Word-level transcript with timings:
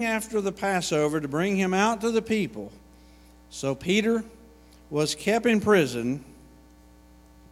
after 0.00 0.40
the 0.40 0.52
Passover 0.52 1.20
to 1.20 1.26
bring 1.26 1.56
him 1.56 1.74
out 1.74 2.00
to 2.02 2.12
the 2.12 2.22
people. 2.22 2.70
So 3.50 3.74
Peter 3.74 4.22
was 4.90 5.16
kept 5.16 5.44
in 5.44 5.60
prison, 5.60 6.24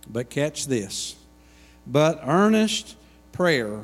but 0.09 0.31
catch 0.31 0.67
this. 0.67 1.17
But 1.89 2.21
earnest 2.25 2.95
prayer 3.33 3.83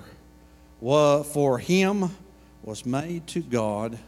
for 0.80 1.58
him 1.58 2.10
was 2.62 2.86
made 2.86 3.26
to 3.28 3.40
God 3.40 3.98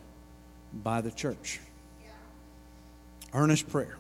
by 0.73 1.01
the 1.01 1.11
church. 1.11 1.59
Earnest 3.33 3.69
prayer. 3.69 3.97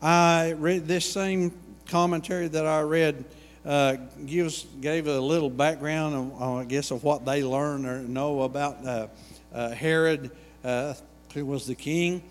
I 0.00 0.52
read 0.52 0.86
this 0.86 1.10
same 1.10 1.52
commentary 1.88 2.46
that 2.46 2.66
I 2.68 2.82
read 2.82 3.24
uh, 3.66 3.96
gives 4.24 4.64
gave 4.80 5.08
a 5.08 5.20
little 5.20 5.50
background, 5.50 6.14
of, 6.14 6.40
uh, 6.40 6.54
I 6.58 6.64
guess, 6.64 6.92
of 6.92 7.02
what 7.02 7.24
they 7.24 7.42
learn 7.42 7.84
or 7.84 7.98
know 7.98 8.42
about 8.42 8.86
uh, 8.86 9.08
uh 9.52 9.70
Herod, 9.70 10.30
uh, 10.64 10.94
who 11.34 11.46
was 11.46 11.66
the 11.66 11.74
king. 11.74 12.22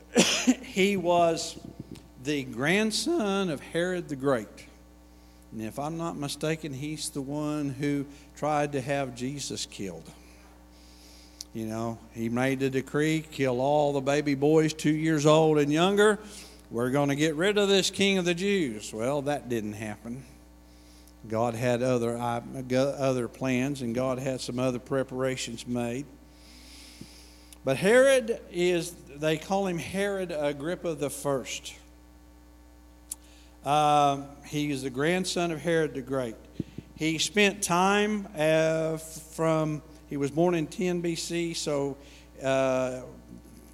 he 0.62 0.96
was 0.96 1.58
the 2.24 2.44
grandson 2.44 3.50
of 3.50 3.60
Herod 3.60 4.08
the 4.08 4.16
Great. 4.16 4.48
And 5.52 5.62
if 5.62 5.78
I'm 5.78 5.96
not 5.96 6.16
mistaken, 6.16 6.72
he's 6.72 7.10
the 7.10 7.22
one 7.22 7.70
who 7.70 8.06
tried 8.36 8.72
to 8.72 8.80
have 8.80 9.14
Jesus 9.14 9.66
killed. 9.66 10.04
You 11.54 11.66
know, 11.66 11.98
he 12.12 12.28
made 12.28 12.60
the 12.60 12.68
decree 12.68 13.24
kill 13.32 13.60
all 13.60 13.92
the 13.92 14.00
baby 14.00 14.34
boys 14.34 14.74
two 14.74 14.94
years 14.94 15.24
old 15.24 15.58
and 15.58 15.72
younger. 15.72 16.18
We're 16.70 16.90
going 16.90 17.08
to 17.08 17.16
get 17.16 17.34
rid 17.34 17.56
of 17.56 17.68
this 17.68 17.90
king 17.90 18.18
of 18.18 18.26
the 18.26 18.34
Jews. 18.34 18.92
Well, 18.92 19.22
that 19.22 19.48
didn't 19.48 19.72
happen. 19.72 20.22
God 21.26 21.54
had 21.54 21.82
other, 21.82 22.16
uh, 22.16 22.42
other 22.74 23.26
plans, 23.28 23.80
and 23.80 23.94
God 23.94 24.18
had 24.18 24.40
some 24.40 24.58
other 24.58 24.78
preparations 24.78 25.66
made. 25.66 26.04
But 27.68 27.76
Herod 27.76 28.40
is, 28.50 28.94
they 29.16 29.36
call 29.36 29.66
him 29.66 29.76
Herod 29.76 30.32
Agrippa 30.34 30.94
the 30.94 31.10
First. 31.10 31.74
Uh, 33.62 34.22
he 34.46 34.70
is 34.70 34.84
the 34.84 34.88
grandson 34.88 35.50
of 35.50 35.60
Herod 35.60 35.92
the 35.92 36.00
Great. 36.00 36.34
He 36.94 37.18
spent 37.18 37.62
time 37.62 38.26
uh, 38.34 38.96
from, 38.96 39.82
he 40.08 40.16
was 40.16 40.30
born 40.30 40.54
in 40.54 40.66
10 40.66 41.02
BC, 41.02 41.56
so 41.56 41.98
uh, 42.42 43.02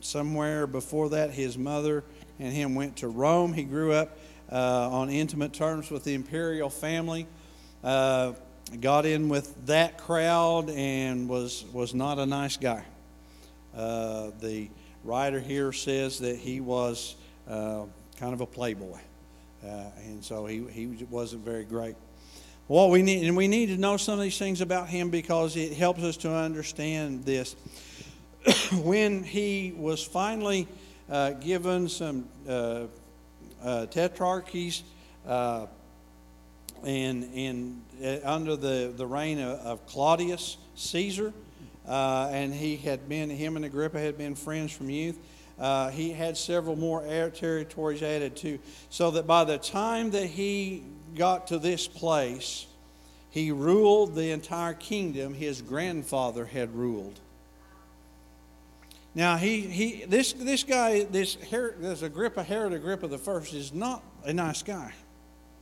somewhere 0.01 0.67
before 0.67 1.11
that, 1.11 1.31
his 1.31 1.57
mother 1.57 2.03
and 2.41 2.53
him 2.53 2.75
went 2.75 2.97
to 2.97 3.07
Rome. 3.07 3.53
He 3.53 3.63
grew 3.63 3.93
up 3.93 4.19
uh, 4.51 4.91
on 4.91 5.09
intimate 5.09 5.53
terms 5.53 5.89
with 5.93 6.03
the 6.03 6.15
imperial 6.15 6.69
family. 6.69 7.29
Uh, 7.85 8.33
got 8.81 9.07
in 9.07 9.29
with 9.29 9.67
that 9.67 9.99
crowd 9.99 10.69
and 10.71 11.29
was, 11.29 11.65
was 11.73 11.95
not 11.95 12.19
a 12.19 12.27
nice 12.27 12.57
guy. 12.57 12.85
Uh, 13.77 14.31
the 14.41 14.71
writer 15.03 15.41
here 15.41 15.73
says 15.73 16.19
that 16.21 16.37
he 16.37 16.61
was 16.61 17.17
uh, 17.49 17.85
kind 18.19 18.33
of 18.33 18.41
a 18.41 18.47
playboy, 18.47 18.99
uh, 19.65 19.85
and 20.05 20.25
so 20.25 20.47
he, 20.47 20.65
he 20.71 20.87
wasn't 21.11 21.45
very 21.45 21.65
great. 21.65 21.97
Well, 22.69 22.89
we 22.91 23.03
need, 23.03 23.27
and 23.27 23.37
we 23.37 23.49
need 23.49 23.67
to 23.67 23.77
know 23.77 23.97
some 23.97 24.15
of 24.15 24.23
these 24.23 24.39
things 24.39 24.61
about 24.61 24.89
him 24.89 25.11
because 25.11 25.57
it 25.57 25.75
helps 25.75 26.03
us 26.03 26.17
to 26.19 26.33
understand 26.33 27.25
this. 27.25 27.57
when 28.83 29.23
he 29.23 29.75
was 29.77 30.03
finally 30.03 30.69
uh, 31.11 31.31
given 31.33 31.89
some 31.89 32.29
tetrarchies 33.63 34.83
and, 36.85 37.25
and 37.35 37.83
uh, 38.03 38.19
under 38.25 38.57
the, 38.57 38.93
the 38.97 39.07
reign 39.07 39.39
of, 39.39 39.59
of 39.61 39.87
Claudius 39.87 40.57
Caesar, 40.75 41.33
uh, 41.87 42.29
and 42.31 42.55
he 42.55 42.77
had 42.77 43.09
been, 43.09 43.31
him 43.31 43.57
and 43.57 43.65
Agrippa 43.65 43.99
had 43.99 44.17
been 44.17 44.35
friends 44.35 44.73
from 44.73 44.91
youth. 44.91 45.19
Uh, 45.59 45.91
he 45.91 46.11
had 46.11 46.37
several 46.37 46.77
more 46.77 47.03
territories 47.35 48.03
added 48.03 48.37
to, 48.37 48.59
so 48.91 49.13
that 49.13 49.27
by 49.27 49.45
the 49.45 49.59
time 49.59 50.11
that 50.11 50.27
he 50.27 50.83
got 51.15 51.47
to 51.49 51.59
this 51.59 51.87
place, 51.87 52.67
he 53.31 53.51
ruled 53.53 54.15
the 54.15 54.31
entire 54.31 54.75
kingdom 54.75 55.35
his 55.35 55.63
grandfather 55.63 56.45
had 56.45 56.75
ruled. 56.75 57.21
Now 59.15 59.37
he, 59.37 59.61
he 59.61 60.05
this 60.07 60.33
this 60.33 60.65
guy 60.65 61.05
this 61.05 61.37
Herod, 61.37 61.77
this 61.81 62.03
Agrippa 62.03 62.43
Herod 62.43 62.73
Agrippa 62.73 63.07
the 63.07 63.19
first 63.19 63.55
is 63.55 63.73
not 63.73 64.03
a 64.25 64.33
nice 64.33 64.63
guy. 64.63 64.93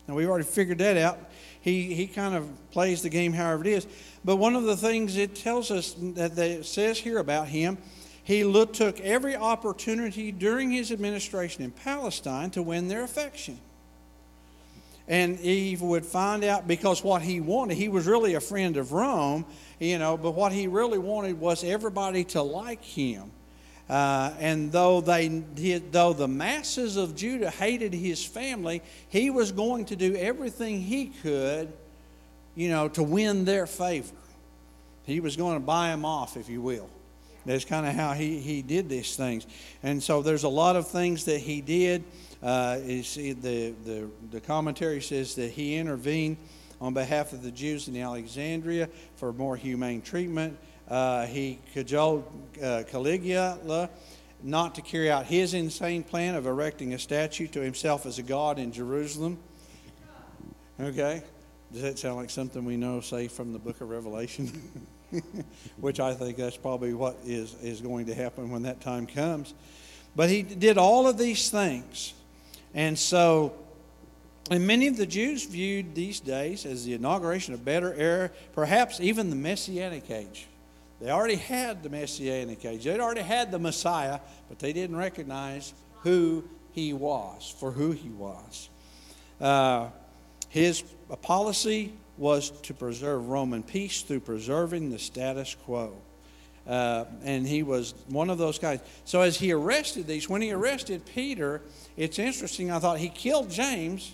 Now 0.06 0.14
we've 0.14 0.28
already 0.28 0.44
figured 0.44 0.78
that 0.78 0.96
out. 0.96 1.18
He 1.60 1.94
he 1.94 2.06
kind 2.06 2.34
of 2.34 2.48
plays 2.70 3.02
the 3.02 3.08
game 3.08 3.32
however 3.32 3.62
it 3.62 3.68
is. 3.68 3.86
But 4.24 4.36
one 4.36 4.56
of 4.56 4.64
the 4.64 4.76
things 4.76 5.16
it 5.16 5.34
tells 5.34 5.70
us 5.70 5.94
that 5.98 6.38
it 6.38 6.66
says 6.66 6.98
here 6.98 7.18
about 7.18 7.48
him, 7.48 7.78
he 8.24 8.44
look, 8.44 8.72
took 8.72 9.00
every 9.00 9.36
opportunity 9.36 10.32
during 10.32 10.70
his 10.70 10.92
administration 10.92 11.62
in 11.62 11.70
Palestine 11.70 12.50
to 12.50 12.62
win 12.62 12.88
their 12.88 13.04
affection. 13.04 13.58
And 15.08 15.36
he 15.36 15.76
would 15.80 16.06
find 16.06 16.44
out 16.44 16.68
because 16.68 17.02
what 17.02 17.22
he 17.22 17.40
wanted, 17.40 17.76
he 17.76 17.88
was 17.88 18.06
really 18.06 18.34
a 18.34 18.40
friend 18.40 18.76
of 18.76 18.92
Rome, 18.92 19.44
you 19.80 19.98
know, 19.98 20.16
but 20.16 20.32
what 20.32 20.52
he 20.52 20.68
really 20.68 20.98
wanted 20.98 21.40
was 21.40 21.64
everybody 21.64 22.22
to 22.24 22.42
like 22.42 22.84
him. 22.84 23.32
Uh, 23.92 24.32
and 24.38 24.72
though 24.72 25.02
they 25.02 25.28
though 25.28 26.14
the 26.14 26.28
masses 26.28 26.96
of 26.96 27.14
Judah 27.14 27.50
hated 27.50 27.92
his 27.92 28.24
family, 28.24 28.80
he 29.08 29.28
was 29.28 29.52
going 29.52 29.84
to 29.86 29.96
do 29.96 30.16
everything 30.16 30.80
he 30.80 31.06
could 31.06 31.72
you 32.54 32.68
know, 32.68 32.88
to 32.88 33.02
win 33.02 33.44
their 33.44 33.66
favor. 33.66 34.14
He 35.04 35.20
was 35.20 35.36
going 35.36 35.54
to 35.56 35.64
buy 35.64 35.88
them 35.88 36.04
off, 36.04 36.36
if 36.36 36.48
you 36.48 36.60
will. 36.60 36.88
That's 37.44 37.64
kind 37.64 37.86
of 37.86 37.94
how 37.94 38.12
he, 38.12 38.38
he 38.38 38.62
did 38.62 38.88
these 38.88 39.16
things. 39.16 39.46
And 39.82 40.00
so 40.02 40.22
there's 40.22 40.44
a 40.44 40.48
lot 40.48 40.76
of 40.76 40.86
things 40.88 41.24
that 41.24 41.38
he 41.38 41.60
did. 41.60 42.04
Uh, 42.42 42.78
the, 42.78 43.32
the, 43.84 44.08
the 44.30 44.40
commentary 44.40 45.00
says 45.00 45.34
that 45.36 45.50
he 45.50 45.76
intervened 45.76 46.36
on 46.80 46.94
behalf 46.94 47.32
of 47.32 47.42
the 47.42 47.50
Jews 47.50 47.88
in 47.88 47.96
Alexandria 47.96 48.88
for 49.16 49.32
more 49.32 49.56
humane 49.56 50.02
treatment. 50.02 50.56
Uh, 50.92 51.24
he 51.24 51.58
cajoled 51.72 52.30
uh, 52.62 52.82
Caligula 52.86 53.88
not 54.42 54.74
to 54.74 54.82
carry 54.82 55.10
out 55.10 55.24
his 55.24 55.54
insane 55.54 56.02
plan 56.02 56.34
of 56.34 56.46
erecting 56.46 56.92
a 56.92 56.98
statue 56.98 57.46
to 57.46 57.62
himself 57.62 58.04
as 58.04 58.18
a 58.18 58.22
god 58.22 58.58
in 58.58 58.72
Jerusalem. 58.72 59.38
Okay? 60.78 61.22
Does 61.72 61.80
that 61.80 61.98
sound 61.98 62.16
like 62.16 62.28
something 62.28 62.62
we 62.66 62.76
know, 62.76 63.00
say, 63.00 63.26
from 63.26 63.54
the 63.54 63.58
book 63.58 63.80
of 63.80 63.88
Revelation? 63.88 64.86
Which 65.80 65.98
I 65.98 66.12
think 66.12 66.36
that's 66.36 66.58
probably 66.58 66.92
what 66.92 67.16
is, 67.24 67.54
is 67.62 67.80
going 67.80 68.04
to 68.04 68.14
happen 68.14 68.50
when 68.50 68.64
that 68.64 68.82
time 68.82 69.06
comes. 69.06 69.54
But 70.14 70.28
he 70.28 70.42
did 70.42 70.76
all 70.76 71.06
of 71.06 71.16
these 71.16 71.48
things. 71.48 72.12
And 72.74 72.98
so, 72.98 73.54
and 74.50 74.66
many 74.66 74.88
of 74.88 74.98
the 74.98 75.06
Jews 75.06 75.46
viewed 75.46 75.94
these 75.94 76.20
days 76.20 76.66
as 76.66 76.84
the 76.84 76.92
inauguration 76.92 77.54
of 77.54 77.64
better 77.64 77.94
era, 77.94 78.30
perhaps 78.52 79.00
even 79.00 79.30
the 79.30 79.36
Messianic 79.36 80.10
age. 80.10 80.48
They 81.02 81.10
already 81.10 81.34
had 81.34 81.82
the 81.82 81.88
Messianic 81.88 82.64
age, 82.64 82.84
they'd 82.84 83.00
already 83.00 83.22
had 83.22 83.50
the 83.50 83.58
Messiah, 83.58 84.20
but 84.48 84.60
they 84.60 84.72
didn't 84.72 84.94
recognize 84.94 85.74
who 86.02 86.44
he 86.70 86.92
was, 86.92 87.52
for 87.58 87.72
who 87.72 87.90
he 87.90 88.08
was. 88.08 88.70
Uh, 89.40 89.88
his 90.48 90.82
policy 91.20 91.92
was 92.16 92.50
to 92.62 92.72
preserve 92.72 93.28
Roman 93.28 93.64
peace 93.64 94.02
through 94.02 94.20
preserving 94.20 94.90
the 94.90 94.98
status 94.98 95.56
quo. 95.64 95.92
Uh, 96.68 97.06
and 97.24 97.48
he 97.48 97.64
was 97.64 97.94
one 98.06 98.30
of 98.30 98.38
those 98.38 98.60
guys. 98.60 98.78
So 99.04 99.22
as 99.22 99.36
he 99.36 99.50
arrested 99.50 100.06
these, 100.06 100.28
when 100.28 100.40
he 100.40 100.52
arrested 100.52 101.04
Peter, 101.04 101.62
it's 101.96 102.20
interesting. 102.20 102.70
I 102.70 102.78
thought 102.78 102.98
he 102.98 103.08
killed 103.08 103.50
James, 103.50 104.12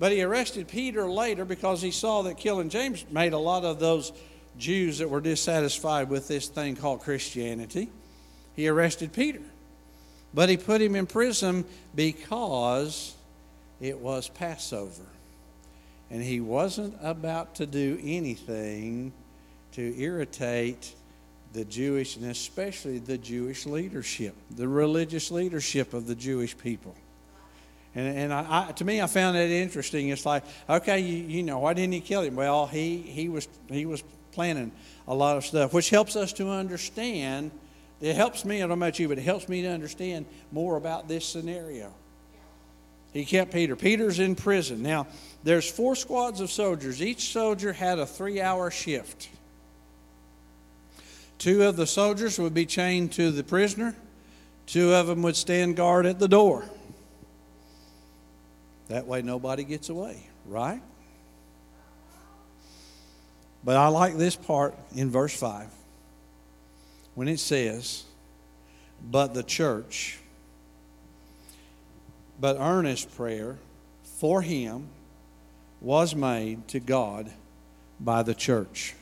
but 0.00 0.10
he 0.10 0.20
arrested 0.24 0.66
Peter 0.66 1.08
later 1.08 1.44
because 1.44 1.80
he 1.80 1.92
saw 1.92 2.22
that 2.22 2.38
killing 2.38 2.70
James 2.70 3.04
made 3.08 3.34
a 3.34 3.38
lot 3.38 3.64
of 3.64 3.78
those 3.78 4.12
Jews 4.58 4.98
that 4.98 5.08
were 5.08 5.20
dissatisfied 5.20 6.10
with 6.10 6.28
this 6.28 6.48
thing 6.48 6.76
called 6.76 7.00
Christianity. 7.00 7.88
He 8.56 8.68
arrested 8.68 9.12
Peter, 9.12 9.40
but 10.34 10.48
he 10.48 10.56
put 10.56 10.80
him 10.80 10.96
in 10.96 11.06
prison 11.06 11.64
because 11.94 13.14
it 13.80 13.98
was 13.98 14.28
Passover. 14.28 15.04
And 16.10 16.22
he 16.22 16.40
wasn't 16.40 16.96
about 17.02 17.56
to 17.56 17.66
do 17.66 17.98
anything 18.02 19.12
to 19.72 20.00
irritate 20.00 20.94
the 21.52 21.64
Jewish, 21.64 22.16
and 22.16 22.26
especially 22.26 22.98
the 22.98 23.18
Jewish 23.18 23.66
leadership, 23.66 24.34
the 24.50 24.68
religious 24.68 25.30
leadership 25.30 25.94
of 25.94 26.06
the 26.06 26.14
Jewish 26.14 26.56
people. 26.56 26.94
And, 27.94 28.18
and 28.18 28.32
I, 28.32 28.68
I, 28.68 28.72
to 28.72 28.84
me, 28.84 29.00
I 29.00 29.06
found 29.06 29.36
that 29.36 29.48
interesting. 29.48 30.08
It's 30.08 30.26
like, 30.26 30.44
okay, 30.68 31.00
you, 31.00 31.24
you 31.24 31.42
know, 31.42 31.58
why 31.60 31.74
didn't 31.74 31.92
he 31.92 32.00
kill 32.00 32.22
him? 32.22 32.36
Well, 32.36 32.66
he, 32.66 32.98
he, 32.98 33.28
was, 33.28 33.48
he 33.70 33.86
was 33.86 34.02
planning 34.38 34.70
a 35.08 35.14
lot 35.14 35.36
of 35.36 35.44
stuff, 35.44 35.74
which 35.74 35.90
helps 35.90 36.14
us 36.14 36.32
to 36.32 36.48
understand. 36.48 37.50
It 38.00 38.14
helps 38.14 38.44
me, 38.44 38.58
I 38.58 38.60
don't 38.60 38.68
know 38.68 38.86
about 38.86 39.00
you, 39.00 39.08
but 39.08 39.18
it 39.18 39.22
helps 39.22 39.48
me 39.48 39.62
to 39.62 39.68
understand 39.68 40.26
more 40.52 40.76
about 40.76 41.08
this 41.08 41.26
scenario. 41.26 41.92
He 43.12 43.24
kept 43.24 43.52
Peter. 43.52 43.74
Peter's 43.74 44.20
in 44.20 44.36
prison. 44.36 44.80
Now, 44.80 45.08
there's 45.42 45.68
four 45.68 45.96
squads 45.96 46.40
of 46.40 46.52
soldiers. 46.52 47.02
Each 47.02 47.32
soldier 47.32 47.72
had 47.72 47.98
a 47.98 48.06
three 48.06 48.40
hour 48.40 48.70
shift. 48.70 49.28
Two 51.38 51.64
of 51.64 51.74
the 51.74 51.88
soldiers 51.88 52.38
would 52.38 52.54
be 52.54 52.64
chained 52.64 53.10
to 53.14 53.32
the 53.32 53.42
prisoner, 53.42 53.96
two 54.66 54.94
of 54.94 55.08
them 55.08 55.22
would 55.22 55.34
stand 55.34 55.74
guard 55.74 56.06
at 56.06 56.20
the 56.20 56.28
door. 56.28 56.64
That 58.86 59.08
way, 59.08 59.20
nobody 59.20 59.64
gets 59.64 59.88
away, 59.88 60.22
right? 60.46 60.80
But 63.64 63.76
I 63.76 63.88
like 63.88 64.16
this 64.16 64.36
part 64.36 64.74
in 64.94 65.10
verse 65.10 65.34
5 65.38 65.66
when 67.14 67.28
it 67.28 67.40
says, 67.40 68.04
But 69.10 69.34
the 69.34 69.42
church, 69.42 70.18
but 72.40 72.56
earnest 72.58 73.14
prayer 73.16 73.58
for 74.18 74.42
him 74.42 74.88
was 75.80 76.14
made 76.14 76.66
to 76.68 76.80
God 76.80 77.30
by 78.00 78.22
the 78.22 78.34
church. 78.34 78.94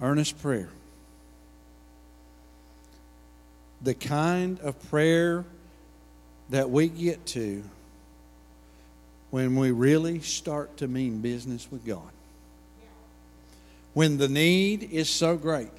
Earnest 0.00 0.40
prayer. 0.42 0.68
The 3.80 3.94
kind 3.94 4.60
of 4.60 4.90
prayer 4.90 5.44
that 6.50 6.70
we 6.70 6.88
get 6.88 7.24
to 7.26 7.62
when 9.30 9.56
we 9.56 9.70
really 9.70 10.20
start 10.20 10.76
to 10.78 10.88
mean 10.88 11.20
business 11.20 11.68
with 11.70 11.84
God. 11.84 12.10
When 13.94 14.18
the 14.18 14.28
need 14.28 14.82
is 14.92 15.08
so 15.08 15.36
great, 15.36 15.70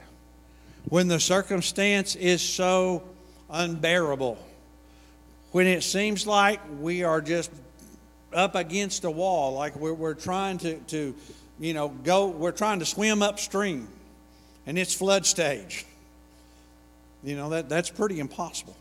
when 0.90 1.08
the 1.08 1.20
circumstance 1.20 2.16
is 2.16 2.42
so 2.42 3.04
unbearable, 3.50 4.38
when 5.52 5.68
it 5.68 5.84
seems 5.84 6.26
like 6.26 6.60
we 6.80 7.04
are 7.04 7.22
just 7.22 7.52
up 8.34 8.56
against 8.56 9.04
a 9.04 9.12
wall, 9.12 9.54
like 9.54 9.76
we're, 9.76 9.94
we're 9.94 10.14
trying 10.14 10.58
to, 10.60 10.78
to, 10.80 11.16
you 11.60 11.74
know, 11.74 11.90
go, 11.90 12.28
we're 12.28 12.52
trying 12.52 12.80
to 12.80 12.86
swim 12.86 13.22
upstream 13.22 13.88
and 14.66 14.78
it's 14.78 14.94
flood 14.94 15.26
stage. 15.26 15.86
You 17.24 17.36
know, 17.36 17.50
that, 17.50 17.70
that's 17.70 17.90
pretty 17.90 18.20
impossible. 18.20 18.76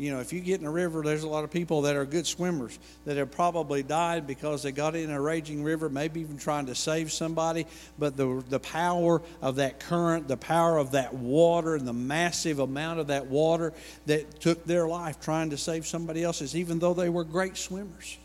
You 0.00 0.14
know, 0.14 0.20
if 0.20 0.32
you 0.32 0.40
get 0.40 0.60
in 0.60 0.66
a 0.66 0.70
river, 0.70 1.02
there's 1.02 1.24
a 1.24 1.28
lot 1.28 1.44
of 1.44 1.50
people 1.50 1.82
that 1.82 1.94
are 1.94 2.06
good 2.06 2.26
swimmers 2.26 2.78
that 3.04 3.18
have 3.18 3.30
probably 3.30 3.82
died 3.82 4.26
because 4.26 4.62
they 4.62 4.72
got 4.72 4.96
in 4.96 5.10
a 5.10 5.20
raging 5.20 5.62
river, 5.62 5.90
maybe 5.90 6.22
even 6.22 6.38
trying 6.38 6.64
to 6.66 6.74
save 6.74 7.12
somebody. 7.12 7.66
But 7.98 8.16
the, 8.16 8.42
the 8.48 8.60
power 8.60 9.20
of 9.42 9.56
that 9.56 9.78
current, 9.78 10.26
the 10.26 10.38
power 10.38 10.78
of 10.78 10.92
that 10.92 11.12
water, 11.12 11.74
and 11.74 11.86
the 11.86 11.92
massive 11.92 12.60
amount 12.60 12.98
of 13.00 13.08
that 13.08 13.26
water 13.26 13.74
that 14.06 14.40
took 14.40 14.64
their 14.64 14.88
life 14.88 15.20
trying 15.20 15.50
to 15.50 15.58
save 15.58 15.86
somebody 15.86 16.24
else's, 16.24 16.56
even 16.56 16.78
though 16.78 16.94
they 16.94 17.10
were 17.10 17.22
great 17.22 17.58
swimmers. 17.58 18.16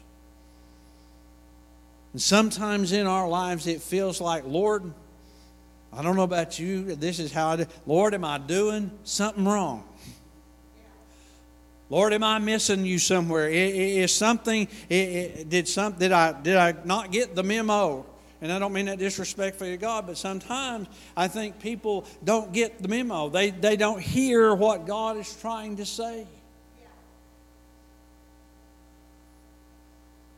And 2.13 2.21
sometimes 2.21 2.94
in 2.94 3.06
our 3.06 3.28
lives, 3.28 3.68
it 3.68 3.81
feels 3.81 4.21
like, 4.21 4.45
Lord, 4.48 4.94
I 5.92 6.01
don't 6.01 6.16
know 6.16 6.24
about 6.24 6.57
you, 6.57 6.95
this 6.95 7.19
is 7.19 7.33
how 7.33 7.50
I 7.50 7.56
do. 7.57 7.66
Lord, 7.86 8.13
am 8.13 8.24
I 8.24 8.38
doing 8.38 8.92
something 9.04 9.44
wrong? 9.44 9.83
Lord, 11.89 12.13
am 12.13 12.23
I 12.23 12.39
missing 12.39 12.85
you 12.85 12.97
somewhere? 12.97 13.47
Is 13.49 14.11
something 14.11 14.67
did 14.89 15.67
some 15.67 15.93
did 15.93 16.11
I 16.11 16.39
did 16.41 16.57
I 16.57 16.75
not 16.83 17.11
get 17.11 17.35
the 17.35 17.43
memo? 17.43 18.05
And 18.41 18.51
I 18.51 18.59
don't 18.59 18.73
mean 18.73 18.87
that 18.87 18.99
disrespectfully 18.99 19.71
to 19.71 19.77
God, 19.77 20.07
but 20.07 20.17
sometimes 20.17 20.87
I 21.15 21.27
think 21.27 21.59
people 21.59 22.05
don't 22.23 22.51
get 22.51 22.81
the 22.81 22.87
memo. 22.87 23.29
They 23.29 23.51
they 23.51 23.75
don't 23.75 24.01
hear 24.01 24.53
what 24.53 24.87
God 24.87 25.17
is 25.17 25.35
trying 25.39 25.77
to 25.77 25.85
say. 25.85 26.27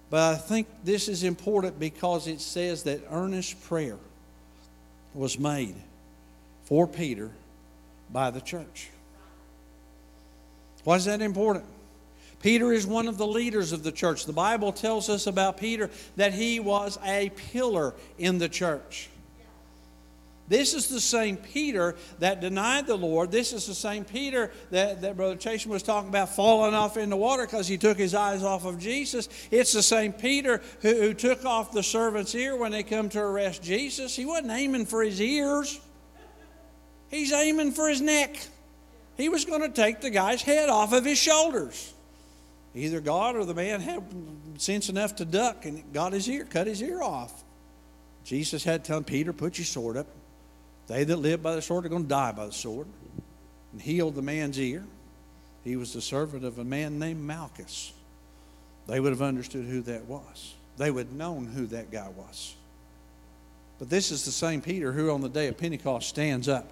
But 0.10 0.34
I 0.34 0.36
think 0.36 0.68
this 0.84 1.10
is 1.10 1.24
important 1.24 1.80
because 1.80 2.28
it 2.28 2.40
says 2.40 2.84
that 2.84 3.02
earnest 3.10 3.62
prayer 3.64 3.98
was 5.14 5.38
made 5.38 5.76
for 6.64 6.88
Peter 6.88 7.32
by 8.10 8.32
the 8.32 8.40
church. 8.40 8.90
Why 10.88 10.96
is 10.96 11.04
that 11.04 11.22
important? 11.22 11.66
Peter 12.42 12.72
is 12.72 12.88
one 12.88 13.10
of 13.10 13.18
the 13.18 13.28
leaders 13.28 13.74
of 13.74 13.84
the 13.84 13.92
church. 13.92 14.26
The 14.26 14.32
Bible 14.32 14.72
tells 14.72 15.10
us 15.10 15.28
about 15.28 15.58
Peter 15.58 15.90
that 16.16 16.34
he 16.34 16.62
was 16.62 16.98
a 17.04 17.30
pillar 17.52 17.94
in 18.18 18.38
the 18.38 18.48
church. 18.48 19.10
This 20.48 20.74
is 20.74 20.88
the 20.88 21.02
same 21.02 21.36
Peter 21.36 21.98
that 22.20 22.40
denied 22.40 22.88
the 22.88 22.96
Lord. 22.96 23.34
This 23.34 23.52
is 23.52 23.66
the 23.68 23.76
same 23.76 24.06
Peter 24.06 24.50
that, 24.72 25.02
that 25.02 25.18
Brother 25.18 25.36
Chasen 25.36 25.68
was 25.68 25.84
talking 25.84 26.08
about 26.08 26.34
falling 26.34 26.74
off 26.74 26.96
in 26.96 27.10
the 27.10 27.18
water 27.18 27.46
because 27.46 27.68
he 27.68 27.78
took 27.78 27.98
his 27.98 28.16
eyes 28.16 28.42
off 28.42 28.64
of 28.64 28.80
Jesus. 28.80 29.28
It's 29.52 29.74
the 29.74 29.84
same 29.84 30.14
Peter 30.14 30.62
who, 30.82 30.96
who 31.02 31.14
took 31.14 31.44
off 31.44 31.74
the 31.74 31.84
servant's 31.84 32.34
ear 32.34 32.56
when 32.56 32.72
they 32.72 32.84
come 32.84 33.10
to 33.10 33.20
arrest 33.20 33.62
Jesus. 33.62 34.16
He 34.16 34.24
wasn't 34.24 34.52
aiming 34.52 34.86
for 34.86 35.04
his 35.04 35.20
ears, 35.20 35.82
he's 37.10 37.34
aiming 37.34 37.74
for 37.74 37.90
his 37.90 38.00
neck. 38.00 38.38
He 39.18 39.30
was 39.30 39.46
going 39.46 39.62
to 39.62 39.70
take 39.70 40.02
the 40.02 40.12
guy's 40.12 40.44
head 40.44 40.70
off 40.70 40.94
of 40.94 41.04
his 41.04 41.18
shoulders. 41.18 41.94
Either 42.76 43.02
God 43.02 43.36
or 43.36 43.44
the 43.44 43.56
man 43.56 43.82
had 43.82 44.04
sense 44.58 44.90
enough 44.90 45.16
to 45.16 45.26
duck 45.26 45.66
and 45.66 45.84
got 45.92 46.14
his 46.14 46.30
ear, 46.30 46.46
cut 46.46 46.68
his 46.68 46.82
ear 46.82 47.02
off. 47.02 47.44
Jesus 48.24 48.64
had 48.64 48.84
to 48.84 48.88
tell 48.88 48.98
him, 48.98 49.04
Peter, 49.04 49.34
put 49.34 49.58
your 49.58 49.66
sword 49.66 49.98
up. 49.98 50.06
They 50.86 51.04
that 51.04 51.18
live 51.18 51.42
by 51.42 51.56
the 51.56 51.62
sword 51.62 51.86
are 51.86 51.90
going 51.90 52.04
to 52.04 52.10
die 52.10 52.32
by 52.32 52.46
the 52.46 52.52
sword. 52.52 52.88
And 53.72 53.82
healed 53.82 54.16
the 54.16 54.22
man's 54.22 54.60
ear. 54.60 54.86
He 55.64 55.76
was 55.76 55.94
the 55.94 56.02
servant 56.02 56.46
of 56.46 56.60
a 56.60 56.64
man 56.64 57.00
named 57.00 57.22
Malchus. 57.22 57.94
They 58.86 59.00
would 59.00 59.12
have 59.12 59.22
understood 59.22 59.66
who 59.66 59.82
that 59.82 60.06
was. 60.06 60.54
They 60.78 60.92
would 60.92 61.08
have 61.08 61.16
known 61.16 61.48
who 61.48 61.66
that 61.68 61.92
guy 61.92 62.10
was. 62.10 62.56
But 63.80 63.90
this 63.90 64.12
is 64.12 64.24
the 64.26 64.32
same 64.32 64.62
Peter 64.62 64.92
who, 64.92 65.12
on 65.12 65.22
the 65.22 65.30
day 65.30 65.48
of 65.48 65.58
Pentecost, 65.58 66.08
stands 66.08 66.48
up 66.48 66.70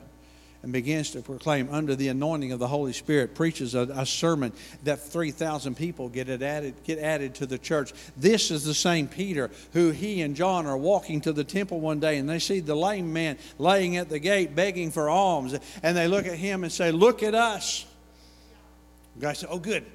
and 0.65 0.73
begins 0.73 1.11
to 1.11 1.21
proclaim 1.21 1.69
under 1.71 1.95
the 1.95 2.07
anointing 2.07 2.51
of 2.51 2.57
the 2.57 2.67
Holy 2.67 2.91
Spirit, 2.91 3.35
preaches 3.35 3.75
a, 3.75 3.81
a 3.81 4.03
sermon 4.03 4.51
that 4.83 4.99
3,000 4.99 5.77
people 5.77 6.09
get, 6.09 6.27
added, 6.27 6.73
get 6.83 6.97
added 6.97 7.35
to 7.35 7.45
the 7.45 7.59
church. 7.59 7.93
This 8.17 8.49
is 8.49 8.65
the 8.65 8.73
same 8.73 9.07
Peter 9.07 9.51
who 9.73 9.91
he 9.91 10.23
and 10.23 10.35
John 10.35 10.65
are 10.65 10.75
walking 10.75 11.21
to 11.21 11.33
the 11.33 11.43
temple 11.43 11.81
one 11.81 11.99
day 11.99 12.17
and 12.17 12.27
they 12.27 12.39
see 12.39 12.61
the 12.61 12.73
lame 12.73 13.13
man 13.13 13.37
laying 13.59 13.97
at 13.97 14.09
the 14.09 14.17
gate 14.17 14.55
begging 14.55 14.89
for 14.89 15.07
alms. 15.07 15.55
And 15.83 15.95
they 15.95 16.07
look 16.07 16.25
at 16.25 16.39
him 16.39 16.63
and 16.63 16.73
say, 16.73 16.91
Look 16.91 17.21
at 17.21 17.35
us. 17.35 17.85
The 19.17 19.21
guy 19.21 19.33
said, 19.33 19.49
Oh, 19.51 19.59
good. 19.59 19.85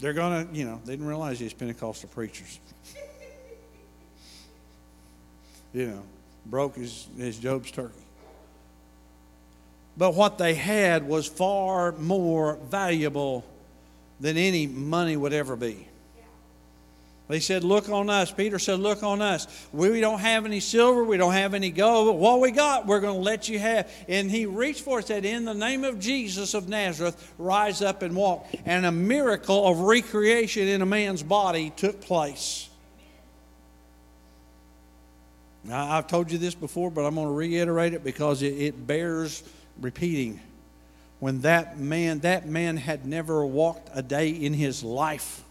They're 0.00 0.12
going 0.12 0.48
to, 0.48 0.52
you 0.52 0.64
know, 0.64 0.80
they 0.84 0.94
didn't 0.94 1.06
realize 1.06 1.38
these 1.38 1.54
Pentecostal 1.54 2.08
preachers. 2.08 2.58
you 5.72 5.86
know, 5.86 6.02
broke 6.46 6.74
his, 6.74 7.06
his 7.16 7.38
Job's 7.38 7.70
turkey. 7.70 8.07
But 9.98 10.14
what 10.14 10.38
they 10.38 10.54
had 10.54 11.08
was 11.08 11.26
far 11.26 11.90
more 11.92 12.56
valuable 12.70 13.44
than 14.20 14.36
any 14.36 14.68
money 14.68 15.16
would 15.16 15.32
ever 15.32 15.56
be. 15.56 15.88
They 17.26 17.40
said, 17.40 17.62
Look 17.62 17.90
on 17.90 18.08
us. 18.08 18.30
Peter 18.30 18.58
said, 18.58 18.78
Look 18.78 19.02
on 19.02 19.20
us. 19.20 19.46
We 19.72 20.00
don't 20.00 20.20
have 20.20 20.46
any 20.46 20.60
silver. 20.60 21.04
We 21.04 21.18
don't 21.18 21.34
have 21.34 21.52
any 21.52 21.70
gold. 21.70 22.06
But 22.06 22.14
what 22.14 22.40
we 22.40 22.52
got, 22.52 22.86
we're 22.86 23.00
going 23.00 23.16
to 23.16 23.20
let 23.20 23.48
you 23.48 23.58
have. 23.58 23.90
And 24.08 24.30
he 24.30 24.46
reached 24.46 24.80
for 24.80 25.00
it, 25.00 25.08
said, 25.08 25.26
In 25.26 25.44
the 25.44 25.52
name 25.52 25.84
of 25.84 25.98
Jesus 25.98 26.54
of 26.54 26.68
Nazareth, 26.68 27.34
rise 27.36 27.82
up 27.82 28.00
and 28.00 28.16
walk. 28.16 28.48
And 28.64 28.86
a 28.86 28.92
miracle 28.92 29.66
of 29.66 29.80
recreation 29.80 30.68
in 30.68 30.80
a 30.80 30.86
man's 30.86 31.22
body 31.22 31.70
took 31.76 32.00
place. 32.00 32.68
Now, 35.64 35.90
I've 35.90 36.06
told 36.06 36.32
you 36.32 36.38
this 36.38 36.54
before, 36.54 36.90
but 36.90 37.04
I'm 37.04 37.16
going 37.16 37.26
to 37.26 37.34
reiterate 37.34 37.92
it 37.92 38.02
because 38.02 38.42
it, 38.42 38.54
it 38.54 38.86
bears 38.86 39.42
repeating 39.80 40.40
when 41.20 41.40
that 41.42 41.78
man 41.78 42.20
that 42.20 42.46
man 42.46 42.76
had 42.76 43.06
never 43.06 43.44
walked 43.44 43.88
a 43.92 44.02
day 44.02 44.30
in 44.30 44.54
his 44.54 44.82
life 44.82 45.42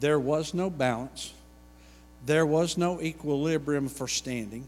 there 0.00 0.18
was 0.18 0.54
no 0.54 0.70
balance. 0.70 1.32
There 2.24 2.46
was 2.46 2.76
no 2.76 3.00
equilibrium 3.00 3.88
for 3.88 4.08
standing. 4.08 4.66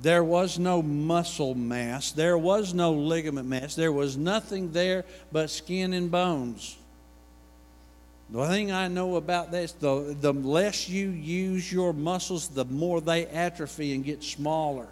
There 0.00 0.22
was 0.22 0.58
no 0.58 0.82
muscle 0.82 1.54
mass. 1.54 2.12
There 2.12 2.38
was 2.38 2.72
no 2.72 2.92
ligament 2.92 3.48
mass. 3.48 3.74
There 3.74 3.92
was 3.92 4.16
nothing 4.16 4.72
there 4.72 5.04
but 5.32 5.50
skin 5.50 5.92
and 5.92 6.10
bones. 6.10 6.76
The 8.30 8.46
thing 8.48 8.72
I 8.72 8.88
know 8.88 9.16
about 9.16 9.50
this, 9.52 9.72
the, 9.72 10.16
the 10.20 10.32
less 10.32 10.88
you 10.88 11.10
use 11.10 11.72
your 11.72 11.92
muscles, 11.92 12.48
the 12.48 12.64
more 12.64 13.00
they 13.00 13.26
atrophy 13.26 13.94
and 13.94 14.04
get 14.04 14.22
smaller. 14.22 14.88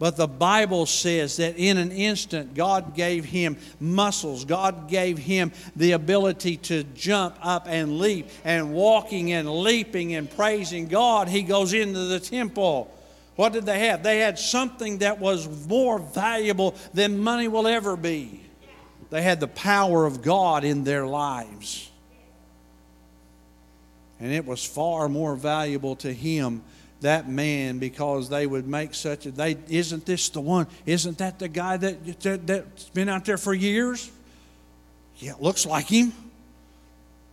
But 0.00 0.16
the 0.16 0.26
Bible 0.26 0.86
says 0.86 1.36
that 1.36 1.58
in 1.58 1.76
an 1.76 1.92
instant, 1.92 2.54
God 2.54 2.96
gave 2.96 3.26
him 3.26 3.58
muscles. 3.78 4.46
God 4.46 4.88
gave 4.88 5.18
him 5.18 5.52
the 5.76 5.92
ability 5.92 6.56
to 6.56 6.84
jump 6.84 7.36
up 7.42 7.66
and 7.68 7.98
leap. 7.98 8.30
And 8.42 8.72
walking 8.72 9.30
and 9.32 9.62
leaping 9.62 10.14
and 10.14 10.28
praising 10.28 10.88
God, 10.88 11.28
he 11.28 11.42
goes 11.42 11.74
into 11.74 12.06
the 12.06 12.18
temple. 12.18 12.90
What 13.36 13.52
did 13.52 13.66
they 13.66 13.88
have? 13.88 14.02
They 14.02 14.20
had 14.20 14.38
something 14.38 14.98
that 14.98 15.20
was 15.20 15.46
more 15.68 15.98
valuable 15.98 16.74
than 16.94 17.18
money 17.18 17.46
will 17.46 17.66
ever 17.66 17.94
be. 17.94 18.40
They 19.10 19.20
had 19.20 19.38
the 19.38 19.48
power 19.48 20.06
of 20.06 20.22
God 20.22 20.64
in 20.64 20.82
their 20.82 21.06
lives. 21.06 21.90
And 24.18 24.32
it 24.32 24.46
was 24.46 24.64
far 24.64 25.10
more 25.10 25.36
valuable 25.36 25.96
to 25.96 26.10
him, 26.10 26.62
that 27.00 27.28
man, 27.28 27.78
because 27.78 28.28
they 28.28 28.46
would 28.46 28.66
make 28.66 28.94
such 28.94 29.26
a 29.26 29.30
they 29.30 29.56
isn't 29.68 30.06
this 30.06 30.28
the 30.28 30.40
one? 30.40 30.66
Isn't 30.86 31.18
that 31.18 31.38
the 31.38 31.48
guy 31.48 31.76
that, 31.76 32.20
that 32.20 32.46
that's 32.46 32.90
been 32.90 33.08
out 33.08 33.24
there 33.24 33.38
for 33.38 33.54
years? 33.54 34.10
Yeah, 35.16 35.32
it 35.32 35.42
looks 35.42 35.66
like 35.66 35.86
him. 35.86 36.12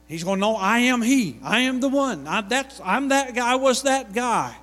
He's 0.08 0.24
going, 0.24 0.40
No, 0.40 0.56
I 0.56 0.80
am 0.80 1.02
he. 1.02 1.38
I 1.44 1.62
am 1.62 1.80
the 1.80 1.90
one. 1.90 2.28
I, 2.28 2.42
that's, 2.42 2.80
I'm 2.84 3.10
that 3.10 3.36
guy. 3.36 3.54
I 3.54 3.56
was 3.56 3.84
that 3.84 4.14
guy. 4.14 4.56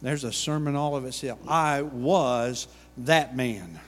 There's 0.00 0.24
a 0.24 0.32
sermon 0.32 0.76
all 0.76 0.96
of 0.96 1.04
itself. 1.06 1.38
I 1.48 1.82
was 1.82 2.68
that 2.98 3.36
man. 3.36 3.80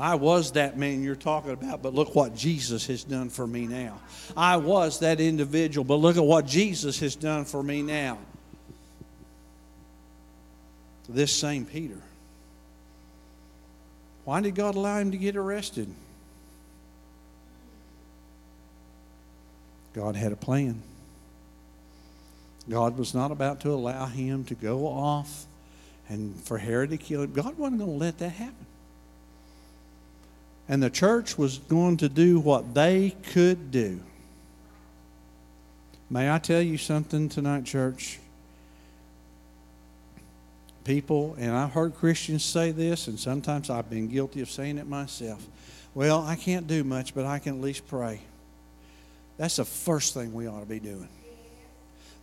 I 0.00 0.14
was 0.14 0.52
that 0.52 0.78
man 0.78 1.02
you're 1.02 1.14
talking 1.14 1.50
about, 1.50 1.82
but 1.82 1.92
look 1.92 2.14
what 2.14 2.34
Jesus 2.34 2.86
has 2.86 3.04
done 3.04 3.28
for 3.28 3.46
me 3.46 3.66
now. 3.66 4.00
I 4.34 4.56
was 4.56 5.00
that 5.00 5.20
individual, 5.20 5.84
but 5.84 5.96
look 5.96 6.16
at 6.16 6.24
what 6.24 6.46
Jesus 6.46 6.98
has 7.00 7.14
done 7.14 7.44
for 7.44 7.62
me 7.62 7.82
now. 7.82 8.16
This 11.06 11.36
same 11.36 11.66
Peter. 11.66 12.00
Why 14.24 14.40
did 14.40 14.54
God 14.54 14.74
allow 14.74 14.98
him 14.98 15.10
to 15.10 15.18
get 15.18 15.36
arrested? 15.36 15.92
God 19.92 20.16
had 20.16 20.32
a 20.32 20.36
plan. 20.36 20.80
God 22.70 22.96
was 22.96 23.12
not 23.12 23.32
about 23.32 23.60
to 23.62 23.70
allow 23.70 24.06
him 24.06 24.44
to 24.44 24.54
go 24.54 24.86
off 24.86 25.44
and 26.08 26.34
for 26.44 26.56
Herod 26.56 26.90
to 26.90 26.96
kill 26.96 27.22
him. 27.22 27.32
God 27.32 27.58
wasn't 27.58 27.80
going 27.80 27.90
to 27.90 27.96
let 27.98 28.18
that 28.18 28.30
happen. 28.30 28.66
And 30.70 30.80
the 30.80 30.88
church 30.88 31.36
was 31.36 31.58
going 31.58 31.96
to 31.96 32.08
do 32.08 32.38
what 32.38 32.74
they 32.74 33.16
could 33.32 33.72
do. 33.72 34.00
May 36.08 36.30
I 36.30 36.38
tell 36.38 36.62
you 36.62 36.78
something 36.78 37.28
tonight, 37.28 37.64
church? 37.64 38.20
People, 40.84 41.34
and 41.40 41.50
I've 41.50 41.72
heard 41.72 41.96
Christians 41.96 42.44
say 42.44 42.70
this, 42.70 43.08
and 43.08 43.18
sometimes 43.18 43.68
I've 43.68 43.90
been 43.90 44.06
guilty 44.06 44.42
of 44.42 44.50
saying 44.50 44.78
it 44.78 44.86
myself. 44.86 45.44
Well, 45.92 46.22
I 46.22 46.36
can't 46.36 46.68
do 46.68 46.84
much, 46.84 47.16
but 47.16 47.26
I 47.26 47.40
can 47.40 47.56
at 47.56 47.60
least 47.60 47.88
pray. 47.88 48.20
That's 49.38 49.56
the 49.56 49.64
first 49.64 50.14
thing 50.14 50.32
we 50.32 50.46
ought 50.46 50.60
to 50.60 50.66
be 50.66 50.78
doing. 50.78 51.08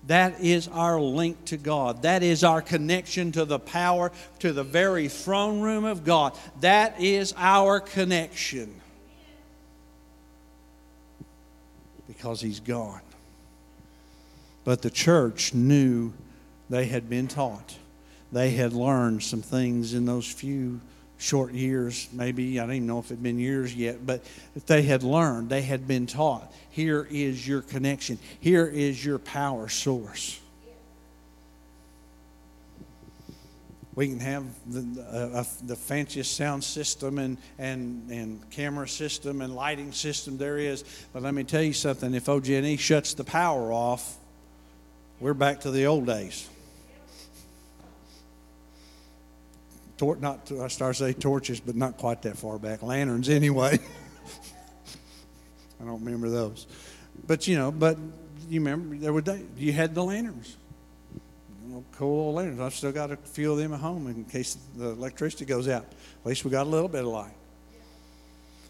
That 0.07 0.39
is 0.39 0.69
our 0.69 0.99
link 0.99 1.45
to 1.45 1.57
God. 1.57 2.03
That 2.03 2.23
is 2.23 2.43
our 2.43 2.61
connection 2.61 3.33
to 3.33 3.43
the 3.43 3.59
power, 3.59 4.11
to 4.39 4.53
the 4.53 4.63
very 4.63 5.09
throne 5.09 5.59
room 5.59 5.83
of 5.83 6.05
God. 6.05 6.33
That 6.61 6.99
is 7.01 7.33
our 7.37 7.81
connection. 7.81 8.81
Because 12.07 12.39
He's 12.39 12.61
gone. 12.61 13.01
But 14.63 14.81
the 14.81 14.89
church 14.89 15.53
knew 15.53 16.13
they 16.69 16.85
had 16.85 17.09
been 17.09 17.27
taught. 17.27 17.75
They 18.31 18.51
had 18.51 18.73
learned 18.73 19.23
some 19.23 19.41
things 19.41 19.93
in 19.93 20.05
those 20.05 20.29
few 20.29 20.79
short 21.17 21.53
years, 21.53 22.07
maybe, 22.13 22.59
I 22.59 22.65
don't 22.65 22.75
even 22.75 22.87
know 22.87 22.99
if 22.99 23.05
it 23.05 23.15
had 23.15 23.23
been 23.23 23.39
years 23.39 23.73
yet, 23.75 24.05
but 24.05 24.23
they 24.67 24.83
had 24.83 25.03
learned, 25.03 25.49
they 25.49 25.63
had 25.63 25.87
been 25.87 26.05
taught. 26.05 26.51
Here 26.69 27.07
is 27.09 27.47
your 27.47 27.61
connection, 27.61 28.19
here 28.39 28.67
is 28.67 29.03
your 29.03 29.19
power 29.19 29.67
source. 29.67 30.39
We 33.95 34.09
can 34.09 34.19
have 34.19 34.43
the, 34.67 35.01
uh, 35.01 35.43
the 35.65 35.75
fanciest 35.75 36.37
sound 36.37 36.63
system 36.63 37.17
and, 37.17 37.37
and, 37.57 38.11
and 38.11 38.49
camera 38.51 38.87
system 38.87 39.41
and 39.41 39.55
lighting 39.55 39.91
system 39.91 40.37
there 40.37 40.59
is, 40.59 40.83
but 41.13 41.23
let 41.23 41.33
me 41.33 41.43
tell 41.43 41.63
you 41.63 41.73
something 41.73 42.13
if 42.13 42.29
OG&E 42.29 42.77
shuts 42.77 43.15
the 43.15 43.23
power 43.23 43.73
off, 43.73 44.17
we're 45.19 45.33
back 45.33 45.61
to 45.61 45.71
the 45.71 45.87
old 45.87 46.05
days. 46.05 46.47
Tor- 49.97 50.17
not 50.17 50.51
I 50.51 50.67
start 50.67 50.95
to 50.97 51.03
say 51.05 51.13
torches, 51.13 51.59
but 51.59 51.75
not 51.75 51.97
quite 51.97 52.21
that 52.23 52.37
far 52.37 52.57
back. 52.57 52.83
Lanterns, 52.83 53.29
anyway. 53.29 53.79
I 55.79 55.85
don't 55.85 56.03
remember 56.03 56.29
those, 56.29 56.65
but 57.27 57.47
you 57.47 57.57
know, 57.57 57.71
but 57.71 57.97
you 58.49 58.59
remember 58.59 58.95
there 58.97 59.13
were 59.13 59.21
days 59.21 59.45
you 59.57 59.73
had 59.73 59.93
the 59.93 60.03
lanterns. 60.03 60.57
You 61.63 61.73
know, 61.73 61.85
cool 61.93 62.27
old 62.27 62.35
lanterns. 62.35 62.59
I've 62.59 62.73
still 62.73 62.91
got 62.91 63.11
a 63.11 63.17
few 63.17 63.51
of 63.51 63.57
them 63.57 63.73
at 63.73 63.79
home 63.79 64.07
in 64.07 64.23
case 64.25 64.57
the 64.75 64.89
electricity 64.89 65.45
goes 65.45 65.67
out. 65.67 65.83
At 65.83 66.25
least 66.25 66.45
we 66.45 66.51
got 66.51 66.65
a 66.65 66.69
little 66.69 66.87
bit 66.87 67.01
of 67.01 67.07
light. 67.07 67.33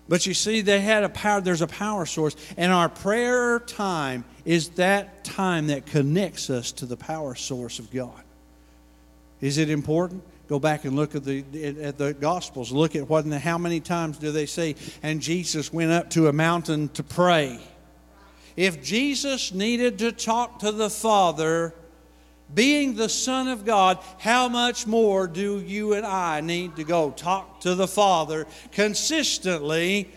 But 0.09 0.25
you 0.25 0.33
see, 0.33 0.61
they 0.61 0.79
had 0.79 1.03
a 1.03 1.09
power, 1.09 1.41
there's 1.41 1.61
a 1.61 1.67
power 1.67 2.05
source. 2.05 2.35
And 2.55 2.71
our 2.71 2.89
prayer 2.89 3.59
time 3.59 4.23
is 4.45 4.69
that 4.69 5.23
time 5.23 5.67
that 5.67 5.85
connects 5.85 6.49
us 6.49 6.71
to 6.73 6.85
the 6.85 6.97
power 6.97 7.35
source 7.35 7.79
of 7.79 7.91
God. 7.91 8.23
Is 9.41 9.57
it 9.57 9.69
important? 9.69 10.23
Go 10.47 10.59
back 10.59 10.85
and 10.85 10.95
look 10.95 11.13
at 11.13 11.25
the 11.25 11.43
at 11.81 11.97
the 11.97 12.13
Gospels. 12.13 12.71
Look 12.71 12.95
at 12.95 13.09
what 13.09 13.25
and 13.25 13.33
how 13.33 13.57
many 13.57 13.81
times 13.81 14.17
do 14.17 14.31
they 14.31 14.45
say? 14.45 14.75
And 15.03 15.21
Jesus 15.21 15.73
went 15.73 15.91
up 15.91 16.09
to 16.11 16.27
a 16.27 16.33
mountain 16.33 16.87
to 16.89 17.03
pray. 17.03 17.59
If 18.55 18.81
Jesus 18.81 19.53
needed 19.53 19.99
to 19.99 20.11
talk 20.11 20.59
to 20.59 20.71
the 20.71 20.89
Father, 20.89 21.73
being 22.53 22.95
the 22.95 23.09
Son 23.09 23.49
of 23.49 23.65
God, 23.65 23.99
how 24.19 24.47
much 24.47 24.87
more 24.87 25.27
do 25.27 25.59
you 25.59 25.93
and 25.93 26.05
I 26.05 26.39
need 26.41 26.77
to 26.77 26.83
go 26.83 27.11
talk 27.11 27.61
to 27.61 27.75
the 27.75 27.87
Father 27.87 28.47
consistently 28.71 30.09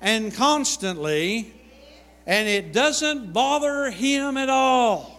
and 0.00 0.34
constantly, 0.34 1.54
and 2.26 2.48
it 2.48 2.72
doesn't 2.72 3.32
bother 3.32 3.90
Him 3.90 4.36
at 4.36 4.50
all? 4.50 5.11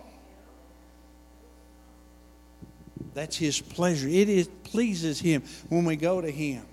That's 3.14 3.38
His 3.38 3.60
pleasure. 3.60 4.08
It 4.08 4.30
is, 4.30 4.48
pleases 4.64 5.20
Him 5.20 5.44
when 5.70 5.86
we 5.86 5.96
go 5.96 6.22
to 6.22 6.30
Him. 6.32 6.66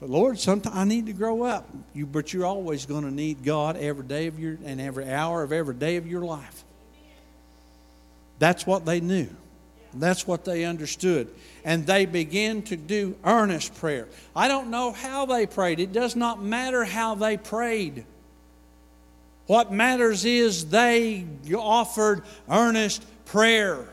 But 0.00 0.10
Lord, 0.10 0.38
sometimes 0.38 0.76
I 0.76 0.84
need 0.84 1.06
to 1.06 1.12
grow 1.12 1.42
up. 1.42 1.68
You, 1.92 2.06
but 2.06 2.32
you're 2.32 2.46
always 2.46 2.86
going 2.86 3.04
to 3.04 3.10
need 3.10 3.42
God 3.42 3.76
every 3.76 4.04
day 4.04 4.26
of 4.28 4.38
your 4.38 4.56
and 4.64 4.80
every 4.80 5.10
hour 5.10 5.42
of 5.42 5.52
every 5.52 5.74
day 5.74 5.96
of 5.96 6.06
your 6.06 6.22
life. 6.22 6.64
That's 8.38 8.66
what 8.66 8.86
they 8.86 9.00
knew. 9.00 9.28
That's 9.94 10.26
what 10.26 10.44
they 10.44 10.64
understood. 10.64 11.28
And 11.64 11.86
they 11.86 12.06
began 12.06 12.62
to 12.62 12.76
do 12.76 13.16
earnest 13.24 13.74
prayer. 13.76 14.06
I 14.36 14.46
don't 14.46 14.70
know 14.70 14.92
how 14.92 15.26
they 15.26 15.46
prayed. 15.46 15.80
It 15.80 15.92
does 15.92 16.14
not 16.14 16.42
matter 16.42 16.84
how 16.84 17.14
they 17.14 17.36
prayed. 17.36 18.04
What 19.46 19.72
matters 19.72 20.24
is 20.24 20.66
they 20.66 21.26
offered 21.52 22.22
earnest 22.48 23.02
prayer. 23.24 23.88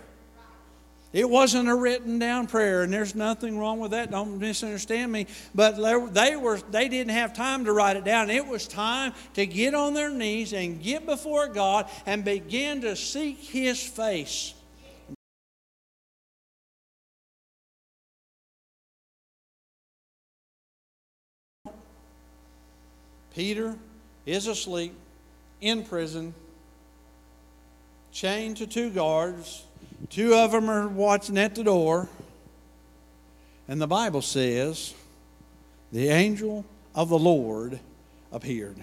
It 1.16 1.30
wasn't 1.30 1.70
a 1.70 1.76
written 1.76 2.20
down 2.20 2.48
prayer, 2.48 2.84
and 2.84 2.92
there's 2.92 3.16
nothing 3.16 3.58
wrong 3.58 3.80
with 3.80 3.92
that. 3.92 4.12
Don't 4.12 4.38
misunderstand 4.38 5.14
me. 5.14 5.28
But 5.56 5.78
they 6.14 6.36
were 6.36 6.60
they 6.72 6.90
didn't 6.90 7.14
have 7.14 7.34
time 7.34 7.64
to 7.64 7.72
write 7.72 7.96
it 7.96 8.04
down. 8.04 8.30
It 8.30 8.46
was 8.46 8.68
time 8.68 9.14
to 9.36 9.46
get 9.46 9.74
on 9.74 9.94
their 9.94 10.10
knees 10.10 10.52
and 10.52 10.84
get 10.84 11.06
before 11.06 11.48
God 11.48 11.90
and 12.06 12.26
begin 12.26 12.82
to 12.82 12.98
seek 12.98 13.38
His 13.38 13.82
face. 13.82 14.54
Peter 23.34 23.78
is 24.26 24.48
asleep 24.48 24.94
in 25.62 25.86
prison, 25.86 26.34
chained 28.12 28.58
to 28.58 28.68
two 28.68 28.90
guards 28.90 29.65
Two 30.10 30.36
of 30.36 30.52
them 30.52 30.70
are 30.70 30.88
watching 30.88 31.38
at 31.38 31.56
the 31.56 31.64
door. 31.64 32.10
And 33.68 33.82
the 33.82 33.88
Bible 33.88 34.22
says, 34.22 34.94
the 35.92 36.10
angel 36.10 36.66
of 36.94 37.10
the 37.10 37.18
Lord 37.18 37.80
appeared. 38.32 38.78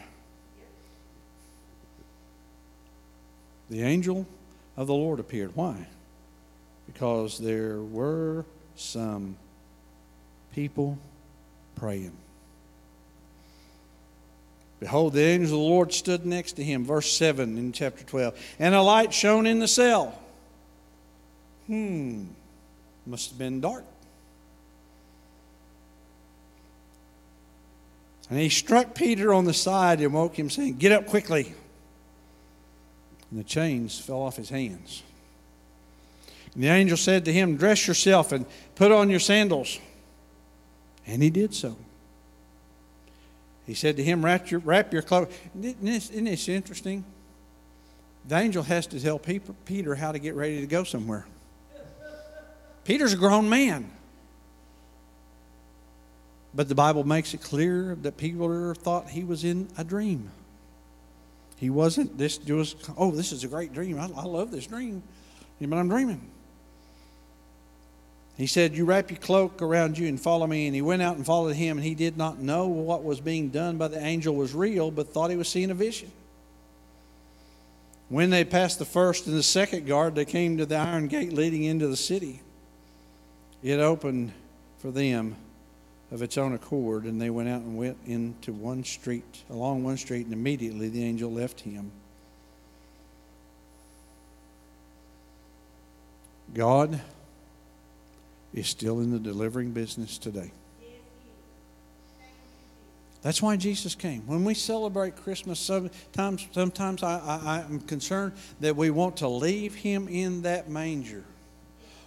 The 3.70 3.82
angel 3.82 4.26
of 4.76 4.86
the 4.86 4.94
Lord 4.94 5.20
appeared. 5.20 5.52
Why? 5.54 5.86
Because 6.86 7.38
there 7.38 7.78
were 7.78 8.44
some 8.76 9.36
people 10.54 10.98
praying. 11.76 12.12
Behold, 14.80 15.12
the 15.12 15.22
angel 15.22 15.44
of 15.44 15.50
the 15.50 15.56
Lord 15.56 15.92
stood 15.92 16.26
next 16.26 16.52
to 16.54 16.64
him. 16.64 16.84
Verse 16.84 17.10
7 17.12 17.56
in 17.56 17.72
chapter 17.72 18.04
12. 18.04 18.38
And 18.58 18.74
a 18.74 18.82
light 18.82 19.14
shone 19.14 19.46
in 19.46 19.60
the 19.60 19.68
cell. 19.68 20.18
Hmm, 21.72 22.24
must 23.06 23.30
have 23.30 23.38
been 23.38 23.62
dark. 23.62 23.86
And 28.28 28.38
he 28.38 28.50
struck 28.50 28.94
Peter 28.94 29.32
on 29.32 29.46
the 29.46 29.54
side 29.54 30.02
and 30.02 30.12
woke 30.12 30.38
him, 30.38 30.50
saying, 30.50 30.76
Get 30.76 30.92
up 30.92 31.06
quickly. 31.06 31.54
And 33.30 33.40
the 33.40 33.44
chains 33.44 33.98
fell 33.98 34.20
off 34.20 34.36
his 34.36 34.50
hands. 34.50 35.02
And 36.52 36.62
the 36.62 36.68
angel 36.68 36.98
said 36.98 37.24
to 37.24 37.32
him, 37.32 37.56
Dress 37.56 37.86
yourself 37.86 38.32
and 38.32 38.44
put 38.74 38.92
on 38.92 39.08
your 39.08 39.18
sandals. 39.18 39.78
And 41.06 41.22
he 41.22 41.30
did 41.30 41.54
so. 41.54 41.74
He 43.66 43.72
said 43.72 43.96
to 43.96 44.04
him, 44.04 44.22
Wrap 44.22 44.50
your, 44.50 44.60
wrap 44.60 44.92
your 44.92 45.00
clothes. 45.00 45.32
Isn't 45.58 45.82
this, 45.82 46.10
isn't 46.10 46.24
this 46.24 46.50
interesting? 46.50 47.02
the 48.28 48.36
angel 48.36 48.62
has 48.62 48.86
to 48.88 49.00
tell 49.00 49.18
Peter 49.18 49.94
how 49.94 50.12
to 50.12 50.18
get 50.18 50.34
ready 50.34 50.60
to 50.60 50.66
go 50.66 50.84
somewhere. 50.84 51.24
Peter's 52.84 53.12
a 53.12 53.16
grown 53.16 53.48
man. 53.48 53.90
But 56.54 56.68
the 56.68 56.74
Bible 56.74 57.04
makes 57.04 57.32
it 57.32 57.42
clear 57.42 57.96
that 58.02 58.16
Peter 58.16 58.74
thought 58.74 59.08
he 59.08 59.24
was 59.24 59.44
in 59.44 59.68
a 59.78 59.84
dream. 59.84 60.30
He 61.56 61.70
wasn't. 61.70 62.18
This 62.18 62.40
was, 62.40 62.74
oh, 62.96 63.10
this 63.10 63.32
is 63.32 63.44
a 63.44 63.48
great 63.48 63.72
dream. 63.72 63.98
I, 63.98 64.10
I 64.16 64.24
love 64.24 64.50
this 64.50 64.66
dream. 64.66 65.02
But 65.60 65.78
I'm 65.78 65.88
dreaming. 65.88 66.28
He 68.36 68.46
said, 68.46 68.76
You 68.76 68.84
wrap 68.84 69.10
your 69.10 69.20
cloak 69.20 69.62
around 69.62 69.96
you 69.96 70.08
and 70.08 70.20
follow 70.20 70.46
me. 70.46 70.66
And 70.66 70.74
he 70.74 70.82
went 70.82 71.02
out 71.02 71.16
and 71.16 71.24
followed 71.24 71.54
him, 71.54 71.78
and 71.78 71.86
he 71.86 71.94
did 71.94 72.16
not 72.16 72.38
know 72.38 72.66
what 72.66 73.04
was 73.04 73.20
being 73.20 73.50
done 73.50 73.78
by 73.78 73.88
the 73.88 74.04
angel 74.04 74.34
was 74.34 74.54
real, 74.54 74.90
but 74.90 75.12
thought 75.12 75.30
he 75.30 75.36
was 75.36 75.48
seeing 75.48 75.70
a 75.70 75.74
vision. 75.74 76.10
When 78.08 78.28
they 78.28 78.44
passed 78.44 78.78
the 78.78 78.84
first 78.84 79.26
and 79.26 79.36
the 79.36 79.42
second 79.42 79.86
guard, 79.86 80.14
they 80.14 80.24
came 80.24 80.58
to 80.58 80.66
the 80.66 80.76
iron 80.76 81.06
gate 81.06 81.32
leading 81.32 81.64
into 81.64 81.86
the 81.86 81.96
city. 81.96 82.40
It 83.62 83.78
opened 83.78 84.32
for 84.78 84.90
them 84.90 85.36
of 86.10 86.20
its 86.20 86.36
own 86.36 86.52
accord, 86.52 87.04
and 87.04 87.20
they 87.20 87.30
went 87.30 87.48
out 87.48 87.62
and 87.62 87.76
went 87.76 87.96
into 88.06 88.52
one 88.52 88.84
street, 88.84 89.44
along 89.48 89.84
one 89.84 89.96
street, 89.96 90.24
and 90.24 90.32
immediately 90.32 90.88
the 90.88 91.04
angel 91.04 91.30
left 91.30 91.60
him. 91.60 91.90
God 96.52 97.00
is 98.52 98.68
still 98.68 99.00
in 99.00 99.10
the 99.10 99.18
delivering 99.18 99.70
business 99.70 100.18
today. 100.18 100.50
That's 103.22 103.40
why 103.40 103.56
Jesus 103.56 103.94
came. 103.94 104.22
When 104.26 104.44
we 104.44 104.52
celebrate 104.52 105.16
Christmas, 105.16 105.60
sometimes, 105.60 106.46
sometimes 106.50 107.04
I, 107.04 107.18
I, 107.20 107.64
I'm 107.66 107.80
concerned 107.80 108.32
that 108.60 108.74
we 108.76 108.90
want 108.90 109.18
to 109.18 109.28
leave 109.28 109.76
him 109.76 110.08
in 110.08 110.42
that 110.42 110.68
manger 110.68 111.22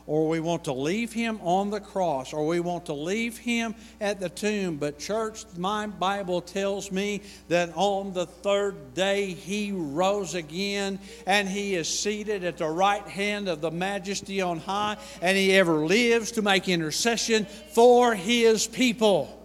or 0.07 0.27
we 0.27 0.39
want 0.39 0.65
to 0.65 0.73
leave 0.73 1.11
him 1.11 1.39
on 1.41 1.71
the 1.71 1.79
cross, 1.79 2.31
or 2.31 2.45
we 2.45 2.59
want 2.59 2.85
to 2.85 2.93
leave 2.93 3.37
him 3.37 3.73
at 3.99 4.19
the 4.19 4.29
tomb. 4.29 4.77
But, 4.77 4.99
church, 4.99 5.45
my 5.57 5.87
Bible 5.87 6.41
tells 6.41 6.91
me 6.91 7.21
that 7.47 7.71
on 7.75 8.13
the 8.13 8.27
third 8.27 8.93
day 8.93 9.33
he 9.33 9.71
rose 9.71 10.35
again, 10.35 10.99
and 11.25 11.49
he 11.49 11.75
is 11.75 11.87
seated 11.87 12.43
at 12.43 12.57
the 12.57 12.67
right 12.67 13.07
hand 13.07 13.47
of 13.47 13.61
the 13.61 13.71
majesty 13.71 14.41
on 14.41 14.59
high, 14.59 14.97
and 15.21 15.35
he 15.35 15.53
ever 15.53 15.85
lives 15.85 16.33
to 16.33 16.43
make 16.43 16.69
intercession 16.69 17.45
for 17.73 18.13
his 18.13 18.67
people. 18.67 19.41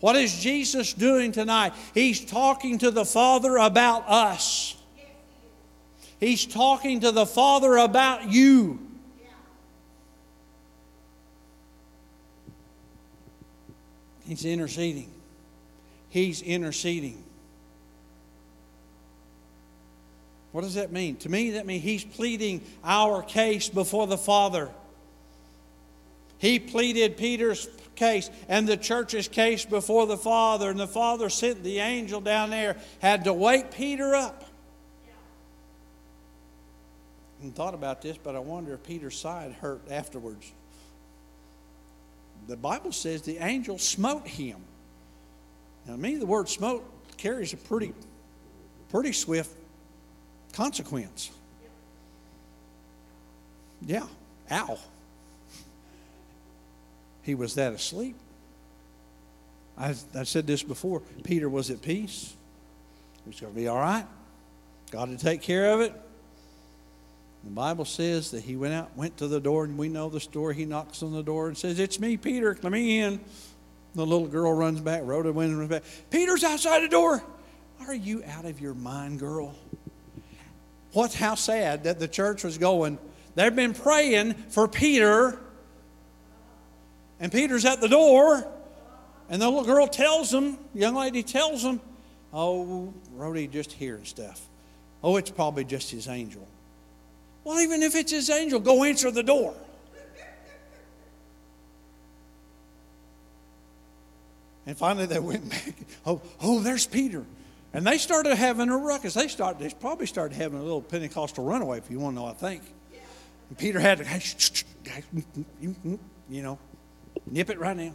What 0.00 0.16
is 0.16 0.38
Jesus 0.38 0.92
doing 0.92 1.32
tonight? 1.32 1.72
He's 1.94 2.24
talking 2.24 2.78
to 2.78 2.90
the 2.90 3.06
Father 3.06 3.56
about 3.56 4.08
us. 4.08 4.76
He's 6.20 6.46
talking 6.46 7.00
to 7.00 7.10
the 7.10 7.26
Father 7.26 7.76
about 7.76 8.30
you. 8.30 8.83
He's 14.26 14.44
interceding. 14.44 15.10
He's 16.08 16.42
interceding. 16.42 17.22
What 20.52 20.62
does 20.62 20.74
that 20.74 20.92
mean? 20.92 21.16
To 21.16 21.28
me, 21.28 21.50
that 21.50 21.66
means 21.66 21.82
he's 21.82 22.04
pleading 22.04 22.62
our 22.84 23.22
case 23.22 23.68
before 23.68 24.06
the 24.06 24.16
Father. 24.16 24.70
He 26.38 26.58
pleaded 26.60 27.16
Peter's 27.16 27.68
case 27.96 28.30
and 28.48 28.66
the 28.66 28.76
church's 28.76 29.28
case 29.28 29.64
before 29.64 30.06
the 30.06 30.16
Father, 30.16 30.70
and 30.70 30.78
the 30.78 30.86
Father 30.86 31.28
sent 31.28 31.64
the 31.64 31.80
angel 31.80 32.20
down 32.20 32.50
there, 32.50 32.76
had 33.00 33.24
to 33.24 33.32
wake 33.32 33.72
Peter 33.72 34.14
up. 34.14 34.44
And 37.42 37.54
thought 37.54 37.74
about 37.74 38.00
this, 38.00 38.16
but 38.16 38.36
I 38.36 38.38
wonder 38.38 38.74
if 38.74 38.84
Peter's 38.84 39.18
side 39.18 39.52
hurt 39.52 39.82
afterwards 39.90 40.52
the 42.46 42.56
Bible 42.56 42.92
says 42.92 43.22
the 43.22 43.38
angel 43.38 43.78
smote 43.78 44.26
him. 44.26 44.58
Now, 45.86 45.92
to 45.92 45.98
me, 45.98 46.16
the 46.16 46.26
word 46.26 46.48
smote 46.48 46.84
carries 47.16 47.52
a 47.52 47.56
pretty, 47.56 47.92
pretty 48.90 49.12
swift 49.12 49.50
consequence. 50.52 51.30
Yeah, 53.82 54.06
ow. 54.50 54.78
He 57.22 57.34
was 57.34 57.54
that 57.54 57.72
asleep. 57.72 58.16
I, 59.76 59.94
I 60.14 60.24
said 60.24 60.46
this 60.46 60.62
before. 60.62 61.00
Peter 61.22 61.48
was 61.48 61.70
at 61.70 61.82
peace. 61.82 62.34
He 63.24 63.30
was 63.30 63.40
going 63.40 63.52
to 63.52 63.58
be 63.58 63.68
all 63.68 63.78
right. 63.78 64.06
God 64.90 65.06
to 65.10 65.16
take 65.16 65.42
care 65.42 65.72
of 65.72 65.80
it. 65.80 65.92
The 67.44 67.50
Bible 67.50 67.84
says 67.84 68.30
that 68.30 68.42
he 68.42 68.56
went 68.56 68.72
out, 68.72 68.96
went 68.96 69.18
to 69.18 69.28
the 69.28 69.40
door, 69.40 69.64
and 69.64 69.76
we 69.76 69.88
know 69.88 70.08
the 70.08 70.20
story. 70.20 70.54
He 70.54 70.64
knocks 70.64 71.02
on 71.02 71.12
the 71.12 71.22
door 71.22 71.48
and 71.48 71.56
says, 71.56 71.78
It's 71.78 72.00
me, 72.00 72.16
Peter, 72.16 72.56
let 72.62 72.72
me 72.72 73.00
in. 73.00 73.20
The 73.94 74.04
little 74.04 74.26
girl 74.26 74.52
runs 74.52 74.80
back, 74.80 75.02
Rhoda 75.04 75.32
went 75.32 75.54
runs 75.54 75.68
back. 75.68 75.84
Peter's 76.10 76.42
outside 76.42 76.82
the 76.82 76.88
door. 76.88 77.22
Are 77.86 77.94
you 77.94 78.24
out 78.24 78.46
of 78.46 78.60
your 78.60 78.74
mind, 78.74 79.20
girl? 79.20 79.54
What's 80.92 81.14
how 81.14 81.34
sad 81.34 81.84
that 81.84 81.98
the 81.98 82.08
church 82.08 82.44
was 82.44 82.56
going. 82.56 82.98
They've 83.34 83.54
been 83.54 83.74
praying 83.74 84.34
for 84.48 84.66
Peter, 84.66 85.38
and 87.20 87.30
Peter's 87.30 87.64
at 87.64 87.80
the 87.80 87.88
door, 87.88 88.46
and 89.28 89.42
the 89.42 89.48
little 89.48 89.64
girl 89.64 89.86
tells 89.86 90.30
them, 90.30 90.58
young 90.72 90.94
lady 90.94 91.22
tells 91.22 91.62
him, 91.62 91.80
Oh, 92.32 92.92
Rhodey 93.16 93.50
just 93.50 93.72
hearing 93.72 94.04
stuff. 94.04 94.40
Oh, 95.02 95.16
it's 95.16 95.30
probably 95.30 95.64
just 95.64 95.90
his 95.90 96.08
angel. 96.08 96.48
Well, 97.44 97.60
even 97.60 97.82
if 97.82 97.94
it's 97.94 98.10
his 98.10 98.30
angel, 98.30 98.58
go 98.58 98.84
answer 98.84 99.10
the 99.10 99.22
door. 99.22 99.54
And 104.66 104.76
finally 104.76 105.06
they 105.06 105.18
went 105.18 105.48
back. 105.50 105.74
Oh, 106.06 106.22
oh, 106.40 106.60
there's 106.60 106.86
Peter. 106.86 107.24
And 107.74 107.86
they 107.86 107.98
started 107.98 108.34
having 108.34 108.70
a 108.70 108.76
ruckus. 108.76 109.14
They 109.14 109.28
started, 109.28 109.62
they 109.62 109.74
probably 109.74 110.06
started 110.06 110.36
having 110.36 110.58
a 110.58 110.62
little 110.62 110.80
Pentecostal 110.80 111.44
runaway, 111.44 111.78
if 111.78 111.90
you 111.90 111.98
want 111.98 112.16
to 112.16 112.22
know, 112.22 112.26
I 112.26 112.32
think. 112.32 112.62
And 113.50 113.58
Peter 113.58 113.78
had 113.78 113.98
to, 113.98 114.04
mm, 114.04 115.24
mm, 115.62 115.74
mm, 115.84 115.98
you 116.30 116.42
know, 116.42 116.58
nip 117.26 117.50
it 117.50 117.58
right 117.58 117.76
now. 117.76 117.92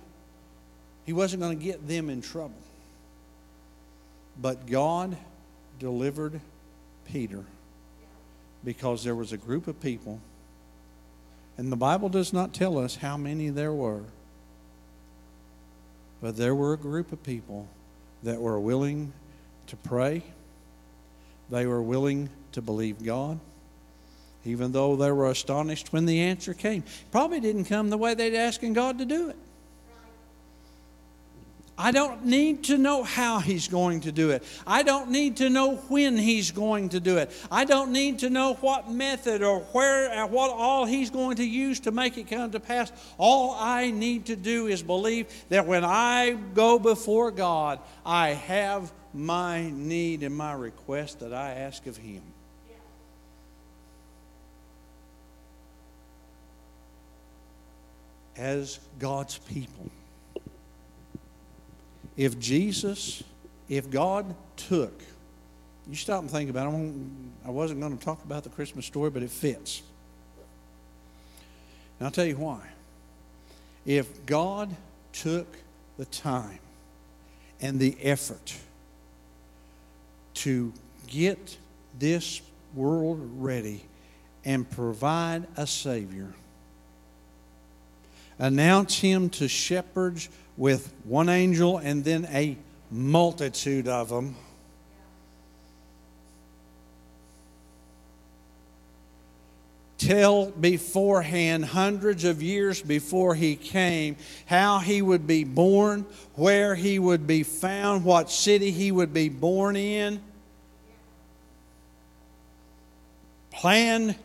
He 1.06 1.14
wasn't 1.14 1.42
going 1.42 1.58
to 1.58 1.64
get 1.64 1.88
them 1.88 2.10
in 2.10 2.22
trouble. 2.22 2.54
But 4.40 4.68
God 4.68 5.18
delivered 5.80 6.40
Peter 7.06 7.46
because 8.63 9.04
there 9.04 9.15
was 9.15 9.32
a 9.32 9.38
group 9.38 9.67
of 9.67 9.82
people, 9.82 10.19
and 11.58 11.72
the 11.72 11.78
Bible 11.78 12.10
does 12.10 12.34
not 12.34 12.54
tell 12.54 12.78
us 12.78 12.98
how 12.98 13.17
many 13.17 13.50
there 13.50 13.74
were, 13.74 14.04
but 16.22 16.38
there 16.38 16.56
were 16.56 16.74
a 16.74 16.78
group 16.78 17.12
of 17.12 17.24
people 17.24 17.67
that 18.24 18.39
were 18.39 18.60
willing 18.60 19.13
to 19.67 19.76
pray, 19.78 20.24
they 21.50 21.65
were 21.65 21.82
willing 21.82 22.30
to 22.52 22.62
believe 22.62 23.04
God. 23.04 23.39
Even 24.45 24.72
though 24.72 24.95
they 24.95 25.12
were 25.12 25.30
astonished 25.30 25.91
when 25.91 26.06
the 26.06 26.22
answer 26.22 26.54
came. 26.54 26.84
Probably 27.12 27.41
didn't 27.41 27.65
come 27.65 27.89
the 27.89 27.98
way 27.98 28.13
they'd 28.13 28.36
asking 28.36 28.74
God 28.74 28.98
to 29.00 29.06
do 29.06 29.30
it. 29.30 29.36
I 31.82 31.92
don't 31.92 32.26
need 32.26 32.65
to 32.65 32.78
know 32.78 33.04
how 33.04 33.39
he's 33.39 33.70
going 33.70 34.02
to 34.02 34.12
do 34.12 34.32
it. 34.32 34.44
I 34.68 34.84
don't 34.84 35.12
need 35.12 35.38
to 35.38 35.50
know 35.50 35.78
when 35.88 36.18
he's 36.18 36.52
going 36.52 36.89
to 36.89 37.00
do 37.00 37.18
it. 37.18 37.32
I 37.50 37.63
don't 37.63 37.94
need 37.94 38.20
to 38.20 38.30
know 38.30 38.56
what 38.56 38.92
method 38.92 39.42
or 39.42 39.62
where 39.72 40.13
or 40.20 40.28
what 40.28 40.52
all 40.52 40.84
he's 40.86 41.10
going 41.10 41.38
to 41.38 41.46
use 41.46 41.80
to 41.82 41.92
make 41.92 42.18
it 42.18 42.30
come 42.30 42.52
to 42.52 42.60
pass. 42.60 42.92
All 43.18 43.56
I 43.58 43.92
need 43.92 44.26
to 44.26 44.36
do 44.36 44.68
is 44.68 44.84
believe 44.84 45.28
that 45.48 45.65
when 45.65 45.86
I 45.86 46.38
go 46.54 46.80
before 46.80 47.32
God, 47.32 47.80
I 48.06 48.32
have 48.32 48.92
my 49.13 49.70
need 49.70 50.24
and 50.24 50.36
my 50.36 50.52
request 50.52 51.22
that 51.22 51.34
I 51.34 51.52
ask 51.52 51.88
of 51.88 51.96
him. 51.96 52.24
As 58.36 58.82
God's 59.00 59.38
people 59.38 59.89
if 62.20 62.38
Jesus, 62.38 63.24
if 63.70 63.90
God 63.90 64.36
took, 64.58 65.02
you 65.88 65.96
stop 65.96 66.20
and 66.20 66.30
think 66.30 66.50
about 66.50 66.68
it. 66.74 66.94
I 67.46 67.50
wasn't 67.50 67.80
going 67.80 67.98
to 67.98 68.04
talk 68.04 68.22
about 68.26 68.44
the 68.44 68.50
Christmas 68.50 68.86
story, 68.86 69.10
but 69.10 69.24
it 69.24 69.30
fits. 69.30 69.82
And 71.98 72.06
I'll 72.06 72.12
tell 72.12 72.26
you 72.26 72.36
why. 72.36 72.60
If 73.86 74.26
God 74.26 74.76
took 75.14 75.48
the 75.98 76.04
time 76.04 76.60
and 77.62 77.80
the 77.80 77.96
effort 78.02 78.54
to 80.34 80.74
get 81.08 81.58
this 81.98 82.42
world 82.76 83.22
ready 83.38 83.86
and 84.44 84.70
provide 84.70 85.48
a 85.56 85.66
Savior, 85.66 86.34
announce 88.39 88.99
him 88.99 89.30
to 89.30 89.47
shepherds 89.47 90.30
with 90.58 90.91
one 91.04 91.30
angel 91.30 91.78
and 91.78 92.04
then 92.04 92.28
a 92.32 92.58
multitude 92.89 93.88
of 93.88 94.10
them. 94.10 94.36
Tell 99.97 100.49
beforehand, 100.49 101.65
hundreds 101.65 102.23
of 102.23 102.41
years 102.41 102.82
before 102.82 103.36
he 103.36 103.58
came, 103.58 104.15
how 104.45 104.80
he 104.80 105.02
would 105.02 105.28
be 105.28 105.43
born, 105.43 106.06
where 106.36 106.73
he 106.73 106.97
would 106.97 107.28
be 107.28 107.43
found, 107.43 108.06
what 108.06 108.32
city 108.32 108.71
he 108.71 108.93
would 108.93 109.13
be 109.13 109.28
born 109.28 109.75
in. 109.75 110.21
Plan 113.52 114.15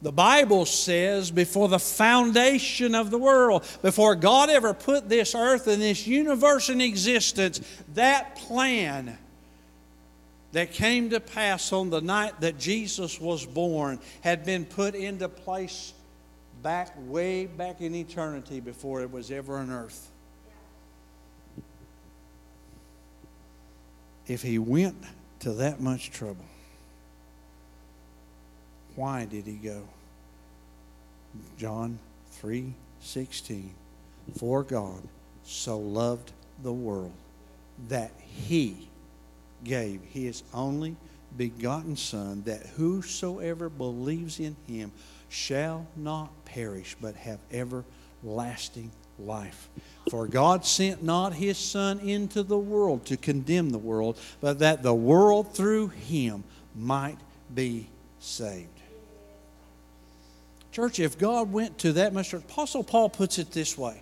the 0.00 0.12
Bible 0.12 0.64
says, 0.64 1.30
before 1.30 1.68
the 1.68 1.78
foundation 1.78 2.94
of 2.94 3.10
the 3.10 3.18
world, 3.18 3.64
before 3.82 4.14
God 4.14 4.48
ever 4.48 4.72
put 4.72 5.08
this 5.08 5.34
earth 5.34 5.66
and 5.66 5.82
this 5.82 6.06
universe 6.06 6.68
in 6.68 6.80
existence, 6.80 7.60
that 7.94 8.36
plan 8.36 9.18
that 10.52 10.72
came 10.72 11.10
to 11.10 11.20
pass 11.20 11.72
on 11.72 11.90
the 11.90 12.00
night 12.00 12.40
that 12.40 12.58
Jesus 12.58 13.20
was 13.20 13.44
born 13.44 13.98
had 14.20 14.44
been 14.44 14.64
put 14.64 14.94
into 14.94 15.28
place 15.28 15.92
back 16.62 16.94
way 17.06 17.46
back 17.46 17.80
in 17.80 17.94
eternity 17.94 18.60
before 18.60 19.02
it 19.02 19.10
was 19.10 19.30
ever 19.30 19.58
on 19.58 19.70
earth. 19.70 20.10
If 24.26 24.42
he 24.42 24.58
went 24.58 24.96
to 25.40 25.52
that 25.54 25.80
much 25.80 26.10
trouble, 26.10 26.44
why 28.98 29.24
did 29.24 29.44
he 29.46 29.52
go? 29.52 29.84
John 31.56 32.00
3:16 32.42 33.70
For 34.36 34.64
God 34.64 35.02
so 35.44 35.78
loved 35.78 36.32
the 36.64 36.72
world 36.72 37.12
that 37.88 38.10
he 38.18 38.88
gave 39.62 40.02
his 40.02 40.42
only 40.52 40.96
begotten 41.36 41.96
Son, 41.96 42.42
that 42.44 42.66
whosoever 42.76 43.68
believes 43.68 44.40
in 44.40 44.56
him 44.66 44.90
shall 45.28 45.86
not 45.94 46.30
perish, 46.44 46.96
but 47.00 47.14
have 47.14 47.38
everlasting 47.52 48.90
life. 49.16 49.68
For 50.10 50.26
God 50.26 50.64
sent 50.64 51.04
not 51.04 51.34
his 51.34 51.56
Son 51.56 52.00
into 52.00 52.42
the 52.42 52.58
world 52.58 53.06
to 53.06 53.16
condemn 53.16 53.70
the 53.70 53.78
world, 53.78 54.18
but 54.40 54.58
that 54.58 54.82
the 54.82 54.94
world 54.94 55.54
through 55.54 55.88
him 55.88 56.42
might 56.74 57.18
be 57.54 57.88
saved. 58.18 58.77
Church, 60.78 61.00
if 61.00 61.18
God 61.18 61.50
went 61.52 61.78
to 61.78 61.94
that 61.94 62.14
much, 62.14 62.32
Apostle 62.32 62.84
Paul 62.84 63.08
puts 63.08 63.40
it 63.40 63.50
this 63.50 63.76
way 63.76 64.00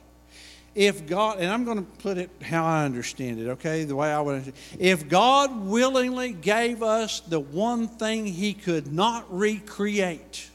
if 0.74 1.06
God, 1.06 1.38
and 1.40 1.50
I'm 1.50 1.64
going 1.64 1.78
to 1.78 1.90
put 2.02 2.18
it 2.18 2.28
how 2.42 2.66
I 2.66 2.84
understand 2.84 3.40
it, 3.40 3.48
okay, 3.52 3.84
the 3.84 3.96
way 3.96 4.12
I 4.12 4.20
would, 4.20 4.52
if 4.78 5.08
God 5.08 5.64
willingly 5.64 6.34
gave 6.34 6.82
us 6.82 7.20
the 7.20 7.40
one 7.40 7.88
thing 7.88 8.26
He 8.26 8.52
could 8.52 8.92
not 8.92 9.24
recreate, 9.34 10.50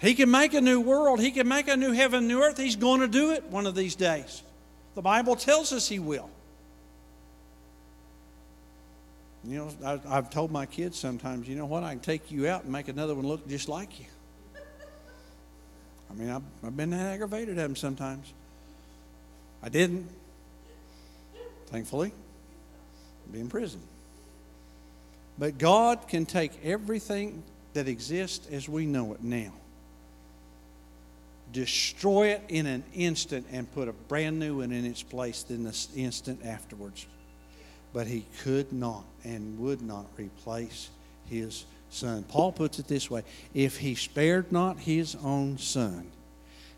He 0.00 0.14
can 0.14 0.30
make 0.30 0.54
a 0.54 0.62
new 0.62 0.80
world, 0.80 1.20
He 1.20 1.30
can 1.30 1.46
make 1.46 1.68
a 1.68 1.76
new 1.76 1.92
heaven, 1.92 2.26
new 2.26 2.42
earth. 2.42 2.56
He's 2.56 2.76
going 2.76 3.00
to 3.00 3.08
do 3.08 3.32
it 3.32 3.44
one 3.50 3.66
of 3.66 3.74
these 3.74 3.94
days. 3.94 4.42
The 4.94 5.02
Bible 5.02 5.36
tells 5.36 5.70
us 5.70 5.86
He 5.86 5.98
will. 5.98 6.30
You 9.44 9.58
know, 9.82 10.00
I, 10.06 10.14
have 10.14 10.30
told 10.30 10.50
my 10.50 10.66
kids 10.66 10.98
sometimes, 10.98 11.48
you 11.48 11.56
know 11.56 11.66
what, 11.66 11.82
I 11.82 11.92
can 11.92 12.00
take 12.00 12.30
you 12.30 12.46
out 12.46 12.64
and 12.64 12.72
make 12.72 12.88
another 12.88 13.14
one 13.14 13.26
look 13.26 13.48
just 13.48 13.68
like 13.68 13.98
you. 13.98 14.06
I 16.10 16.14
mean, 16.14 16.28
I've, 16.28 16.42
I've 16.64 16.76
been 16.76 16.92
aggravated 16.92 17.58
at 17.58 17.62
them 17.62 17.76
sometimes. 17.76 18.32
I 19.62 19.68
didn't. 19.68 20.08
Thankfully, 21.66 22.12
be 23.32 23.40
in 23.40 23.48
prison. 23.48 23.80
But 25.38 25.56
God 25.56 26.08
can 26.08 26.26
take 26.26 26.52
everything 26.64 27.42
that 27.72 27.86
exists 27.88 28.46
as 28.50 28.68
we 28.68 28.86
know 28.86 29.14
it 29.14 29.22
now, 29.22 29.52
destroy 31.52 32.28
it 32.28 32.42
in 32.48 32.66
an 32.66 32.82
instant, 32.92 33.46
and 33.52 33.72
put 33.72 33.88
a 33.88 33.92
brand 33.92 34.38
new 34.38 34.58
one 34.58 34.72
in 34.72 34.84
its 34.84 35.02
place 35.02 35.44
in 35.48 35.62
the 35.62 35.86
instant 35.94 36.44
afterwards. 36.44 37.06
But 37.92 38.06
He 38.06 38.26
could 38.42 38.72
not 38.72 39.04
and 39.24 39.58
would 39.58 39.82
not 39.82 40.06
replace 40.16 40.90
His 41.28 41.64
son. 41.90 42.24
Paul 42.24 42.52
puts 42.52 42.78
it 42.78 42.88
this 42.88 43.10
way 43.10 43.22
If 43.52 43.76
he 43.76 43.94
spared 43.94 44.50
not 44.50 44.78
his 44.78 45.16
own 45.22 45.58
son, 45.58 46.10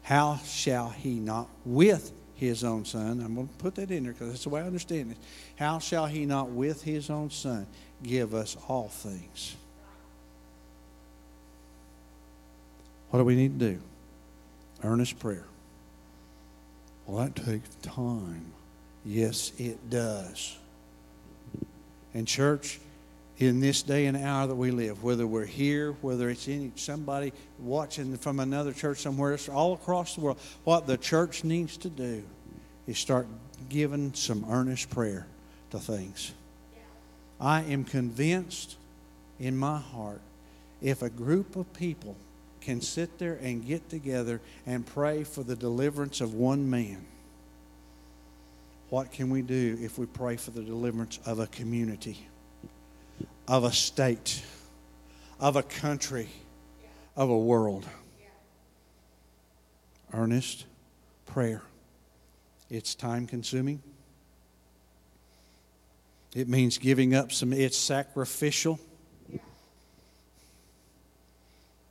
how 0.02 0.40
shall 0.44 0.90
he 0.90 1.14
not 1.14 1.48
with 1.64 2.12
his 2.34 2.64
own 2.64 2.84
son? 2.84 3.20
I'm 3.20 3.34
going 3.34 3.48
to 3.48 3.54
put 3.54 3.76
that 3.76 3.90
in 3.90 4.04
there 4.04 4.12
because 4.12 4.28
that's 4.30 4.44
the 4.44 4.48
way 4.48 4.62
I 4.62 4.66
understand 4.66 5.12
it. 5.12 5.16
How 5.56 5.78
shall 5.78 6.06
he 6.06 6.26
not 6.26 6.48
with 6.48 6.82
his 6.82 7.08
own 7.08 7.30
son 7.30 7.66
give 8.02 8.34
us 8.34 8.56
all 8.68 8.88
things? 8.88 9.54
What 13.10 13.18
do 13.20 13.24
we 13.24 13.36
need 13.36 13.60
to 13.60 13.74
do? 13.74 13.80
Earnest 14.82 15.18
prayer. 15.18 15.44
Well, 17.06 17.24
that 17.24 17.36
takes 17.36 17.68
time. 17.82 18.46
Yes, 19.04 19.52
it 19.58 19.90
does. 19.90 20.56
And, 22.14 22.26
church, 22.26 22.78
in 23.38 23.60
this 23.60 23.82
day 23.82 24.06
and 24.06 24.16
hour 24.16 24.46
that 24.46 24.54
we 24.54 24.70
live, 24.70 25.02
whether 25.02 25.26
we're 25.26 25.46
here, 25.46 25.92
whether 26.00 26.30
it's 26.30 26.46
any 26.48 26.72
somebody 26.76 27.32
watching 27.58 28.16
from 28.16 28.40
another 28.40 28.72
church 28.72 28.98
somewhere 28.98 29.32
else, 29.32 29.48
all 29.48 29.74
across 29.74 30.14
the 30.14 30.20
world, 30.20 30.38
what 30.64 30.86
the 30.86 30.96
church 30.96 31.42
needs 31.42 31.76
to 31.78 31.88
do 31.88 32.22
is 32.86 32.98
start 32.98 33.26
giving 33.68 34.12
some 34.14 34.44
earnest 34.48 34.90
prayer 34.90 35.26
to 35.70 35.78
things. 35.78 36.32
I 37.40 37.62
am 37.62 37.84
convinced 37.84 38.76
in 39.40 39.56
my 39.56 39.78
heart 39.78 40.20
if 40.80 41.02
a 41.02 41.10
group 41.10 41.56
of 41.56 41.72
people 41.72 42.16
can 42.60 42.80
sit 42.80 43.18
there 43.18 43.38
and 43.42 43.66
get 43.66 43.88
together 43.88 44.40
and 44.66 44.86
pray 44.86 45.24
for 45.24 45.42
the 45.42 45.56
deliverance 45.56 46.20
of 46.20 46.34
one 46.34 46.70
man, 46.70 47.04
what 48.92 49.10
can 49.10 49.30
we 49.30 49.40
do 49.40 49.78
if 49.80 49.98
we 49.98 50.04
pray 50.04 50.36
for 50.36 50.50
the 50.50 50.62
deliverance 50.62 51.18
of 51.24 51.38
a 51.38 51.46
community? 51.46 52.28
of 53.48 53.64
a 53.64 53.72
state, 53.72 54.42
of 55.40 55.56
a 55.56 55.62
country, 55.62 56.28
of 57.16 57.30
a 57.30 57.38
world. 57.38 57.86
Earnest 60.12 60.66
prayer. 61.26 61.62
It's 62.70 62.94
time 62.94 63.26
consuming. 63.26 63.82
It 66.34 66.48
means 66.48 66.78
giving 66.78 67.14
up 67.14 67.32
some, 67.32 67.52
it's 67.52 67.76
sacrificial. 67.76 68.78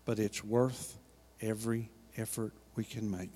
But 0.06 0.18
it's 0.20 0.44
worth 0.44 0.98
every 1.42 1.90
effort 2.18 2.54
we 2.76 2.84
can 2.84 3.10
make. 3.10 3.36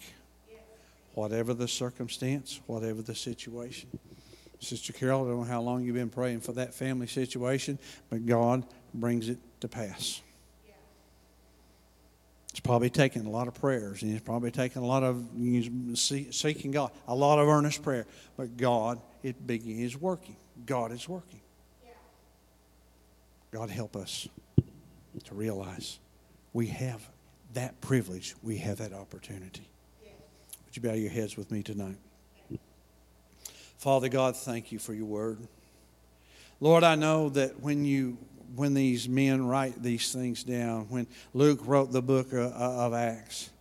Whatever 1.16 1.54
the 1.54 1.68
circumstance, 1.68 2.62
whatever 2.68 3.02
the 3.02 3.16
situation. 3.16 3.90
Sister 4.60 4.94
Carol, 4.94 5.26
I 5.26 5.30
don't 5.30 5.40
know 5.40 5.44
how 5.44 5.62
long 5.62 5.84
you've 5.84 5.96
been 5.96 6.10
praying 6.10 6.42
for 6.42 6.54
that 6.54 6.74
family 6.74 7.08
situation, 7.08 7.80
but 8.10 8.26
God 8.26 8.66
brings 8.94 9.28
it 9.28 9.38
to 9.62 9.68
pass. 9.68 10.22
It's 12.50 12.60
probably 12.62 12.90
taken 12.90 13.26
a 13.26 13.30
lot 13.30 13.50
of 13.50 13.54
prayers, 13.54 14.02
and 14.02 14.14
it's 14.14 14.24
probably 14.24 14.50
taken 14.50 14.82
a 14.82 14.86
lot 14.86 15.04
of 15.04 15.26
seeking 15.96 16.72
God, 16.72 16.92
a 17.08 17.14
lot 17.14 17.38
of 17.38 17.50
earnest 17.50 17.84
prayer. 17.84 18.06
But 18.38 18.56
God 18.56 19.02
is 19.24 19.98
working. 19.98 20.38
God 20.66 20.94
is 20.94 21.10
working. 21.10 21.42
God 23.52 23.70
help 23.70 23.96
us 23.96 24.28
to 25.26 25.36
realize 25.36 26.00
we 26.54 26.68
have 26.68 27.08
that 27.54 27.80
privilege, 27.82 28.36
we 28.42 28.58
have 28.58 28.78
that 28.78 28.94
opportunity. 28.94 29.70
Would 30.76 30.84
you 30.84 30.90
bow 30.90 30.96
your 30.98 31.10
heads 31.10 31.38
with 31.38 31.52
me 31.52 31.64
tonight? 31.64 31.96
Father 33.78 34.10
God, 34.10 34.36
thank 34.36 34.74
you 34.74 34.80
for 34.80 34.94
your 34.94 35.06
word. 35.06 35.40
Lord, 36.60 36.84
I 36.84 36.96
know 36.96 37.30
that 37.30 37.62
when 37.62 37.86
you 37.86 38.18
when 38.56 38.74
these 38.74 39.08
men 39.08 39.48
write 39.48 39.82
these 39.82 40.12
things 40.12 40.44
down, 40.44 40.88
when 40.90 41.08
Luke 41.34 41.62
wrote 41.64 41.94
the 41.94 42.02
book 42.02 42.34
uh, 42.34 42.48
uh, 42.48 42.88
of 42.88 42.94
Acts, 42.94 43.52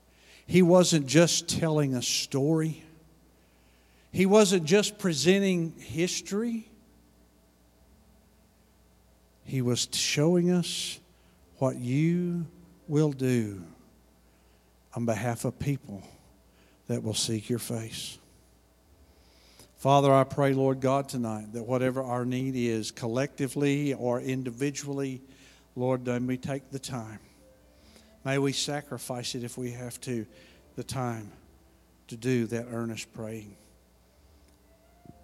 he 0.49 0.61
wasn't 0.61 1.07
just 1.07 1.49
telling 1.49 1.95
a 1.95 2.03
story. 2.03 2.83
He 4.11 4.27
wasn't 4.27 4.65
just 4.65 4.99
presenting 4.99 5.73
history. 5.79 6.69
He 9.45 9.63
was 9.63 9.87
showing 9.93 10.51
us 10.51 10.99
what 11.59 11.77
you 11.77 12.47
will 12.89 13.13
do 13.13 13.63
on 14.97 15.07
behalf 15.07 15.45
of 15.45 15.61
people 15.61 16.03
that 16.89 17.03
will 17.03 17.15
seek 17.15 17.49
your 17.49 17.59
face. 17.59 18.19
Father, 19.77 20.13
I 20.13 20.25
pray, 20.25 20.55
Lord 20.55 20.81
God, 20.81 21.09
tonight 21.09 21.53
that 21.53 21.67
whatever 21.67 22.03
our 22.03 22.25
need 22.25 22.57
is, 22.57 22.91
collectively 22.91 23.93
or 23.93 24.21
individually, 24.21 25.21
Lord, 25.77 26.07
may 26.07 26.19
we 26.21 26.37
take 26.39 26.71
the 26.71 26.79
time. 26.79 27.19
May 28.25 28.39
we 28.39 28.53
sacrifice 28.53 29.35
it 29.35 29.45
if 29.45 29.59
we 29.59 29.73
have 29.73 30.01
to, 30.03 30.25
the 30.77 30.85
time 30.85 31.31
to 32.09 32.17
do 32.17 32.47
that 32.47 32.67
earnest 32.71 33.13
praying. 33.13 33.57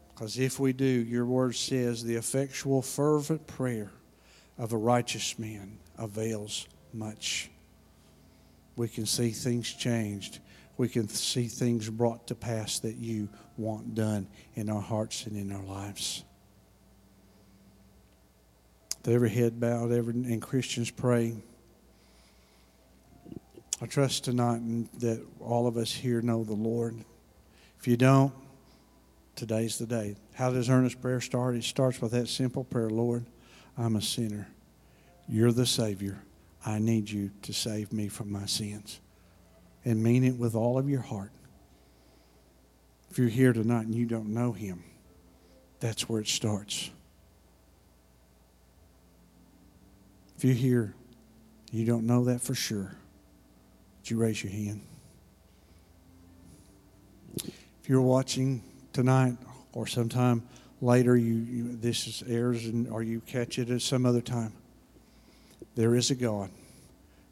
Because 0.09 0.39
if 0.39 0.61
we 0.61 0.75
do, 0.75 0.85
your 0.85 1.25
word 1.25 1.57
says 1.57 2.05
the 2.05 2.17
effectual, 2.17 2.83
fervent 2.83 3.47
prayer 3.47 3.91
of 4.59 4.75
a 4.75 4.77
righteous 4.77 5.39
man 5.39 5.79
avails 5.97 6.67
much. 6.93 7.49
We 8.77 8.89
can 8.89 9.07
see 9.07 9.31
things 9.31 9.73
changed. 9.73 10.39
We 10.81 10.89
can 10.89 11.09
see 11.09 11.47
things 11.47 11.91
brought 11.91 12.29
to 12.29 12.35
pass 12.35 12.79
that 12.79 12.97
you 12.97 13.29
want 13.59 13.95
done 13.95 14.27
in 14.55 14.71
our 14.71 14.81
hearts 14.81 15.27
and 15.27 15.37
in 15.37 15.53
our 15.53 15.63
lives. 15.63 16.25
With 19.05 19.15
every 19.15 19.29
head 19.29 19.61
bowed, 19.61 19.93
every 19.93 20.15
and 20.15 20.41
Christians 20.41 20.91
praying. 20.91 21.43
I 23.83 23.85
trust 23.85 24.25
tonight 24.25 24.63
that 25.01 25.23
all 25.39 25.67
of 25.67 25.77
us 25.77 25.93
here 25.93 26.23
know 26.23 26.45
the 26.45 26.55
Lord. 26.55 26.97
If 27.79 27.87
you 27.87 27.99
don't, 27.99 28.33
today's 29.37 29.77
the 29.77 29.85
day. 29.85 30.17
How 30.33 30.51
does 30.51 30.71
earnest 30.71 31.03
prayer 31.03 31.21
start? 31.21 31.57
It 31.57 31.65
starts 31.65 32.01
with 32.01 32.13
that 32.13 32.27
simple 32.27 32.65
prayer 32.65 32.89
Lord, 32.89 33.27
I'm 33.77 33.97
a 33.97 34.03
sinner. 34.03 34.49
You're 35.29 35.53
the 35.53 35.67
Savior. 35.67 36.23
I 36.65 36.79
need 36.79 37.11
you 37.11 37.33
to 37.43 37.53
save 37.53 37.93
me 37.93 38.09
from 38.09 38.33
my 38.33 38.47
sins. 38.47 38.99
And 39.85 40.03
mean 40.03 40.25
it 40.25 40.37
with 40.37 40.55
all 40.55 40.79
of 40.79 40.89
your 40.89 41.01
heart. 41.01 41.33
If 43.11 43.19
you're 43.19 43.29
here 43.29 43.53
tonight 43.53 43.87
and 43.87 43.95
you 43.95 44.07
don't 44.07 44.29
know 44.29 44.53
Him, 44.53 44.85
that's 45.81 46.09
where 46.09 46.21
it 46.21 46.29
starts. 46.29 46.91
If 50.37 50.45
you're 50.45 50.55
here, 50.55 50.95
you 51.73 51.85
don't 51.85 52.07
know 52.07 52.25
that 52.25 52.41
for 52.41 52.55
sure. 52.55 52.97
Would 53.99 54.11
you 54.11 54.17
raise 54.17 54.43
your 54.43 54.53
hand? 54.53 54.83
If 57.37 57.89
you're 57.89 58.01
watching 58.01 58.63
tonight 58.93 59.37
or 59.73 59.87
sometime 59.87 60.43
later, 60.81 61.17
you, 61.17 61.35
you 61.35 61.77
this 61.77 62.07
is 62.07 62.23
airs 62.29 62.67
and 62.67 62.89
or 62.89 63.03
you 63.03 63.21
catch 63.21 63.59
it 63.59 63.71
at 63.71 63.83
some 63.83 64.07
other 64.07 64.21
time. 64.21 64.53
There 65.75 65.95
is 65.95 66.11
a 66.11 66.15
God 66.15 66.51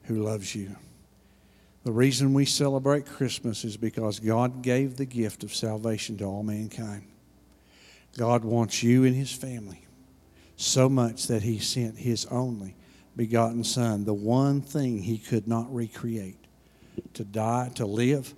who 0.05 0.23
loves 0.23 0.55
you. 0.55 0.77
The 1.89 1.95
reason 1.95 2.35
we 2.35 2.45
celebrate 2.45 3.07
Christmas 3.07 3.65
is 3.65 3.79
because 3.79 4.21
God 4.21 4.61
gave 4.61 4.99
the 4.99 5.07
gift 5.07 5.43
of 5.43 5.55
salvation 5.55 6.19
to 6.19 6.25
all 6.27 6.43
mankind. 6.43 7.05
God 8.19 8.45
wants 8.45 8.83
you 8.83 9.05
and 9.05 9.17
his 9.17 9.33
family 9.33 9.87
so 10.57 10.91
much 10.91 11.29
that 11.29 11.41
he 11.41 11.59
sent 11.59 11.97
his 11.97 12.27
only 12.27 12.75
begotten 13.17 13.65
Son, 13.65 14.05
the 14.05 14.13
one 14.13 14.61
thing 14.61 14.99
he 14.99 15.17
could 15.17 15.49
not 15.49 15.75
recreate, 15.75 16.37
to 17.15 17.25
die, 17.25 17.71
to 17.77 17.87
live, 17.87 18.35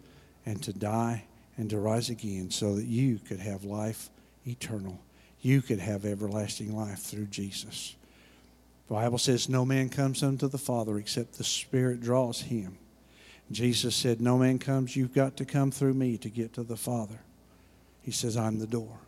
and 0.46 0.62
to 0.62 0.72
die 0.72 1.24
and 1.56 1.68
to 1.70 1.80
rise 1.80 2.08
again 2.08 2.52
so 2.52 2.76
that 2.76 2.86
you 2.86 3.18
could 3.18 3.40
have 3.40 3.64
life 3.64 4.10
eternal. 4.46 5.00
You 5.40 5.60
could 5.60 5.80
have 5.80 6.04
everlasting 6.04 6.76
life 6.76 7.00
through 7.00 7.26
Jesus. 7.26 7.96
The 8.86 8.94
Bible 8.94 9.18
says, 9.18 9.48
No 9.48 9.64
man 9.64 9.88
comes 9.88 10.22
unto 10.22 10.46
the 10.46 10.56
Father 10.56 10.98
except 10.98 11.36
the 11.36 11.42
Spirit 11.42 12.00
draws 12.00 12.42
him. 12.42 12.78
Jesus 13.50 13.96
said, 13.96 14.20
No 14.20 14.38
man 14.38 14.58
comes, 14.58 14.94
you've 14.94 15.14
got 15.14 15.36
to 15.38 15.44
come 15.44 15.70
through 15.70 15.94
me 15.94 16.16
to 16.18 16.30
get 16.30 16.52
to 16.54 16.62
the 16.62 16.76
Father. 16.76 17.18
He 18.02 18.12
says, 18.12 18.36
I'm 18.36 18.58
the 18.58 18.66
door, 18.66 18.98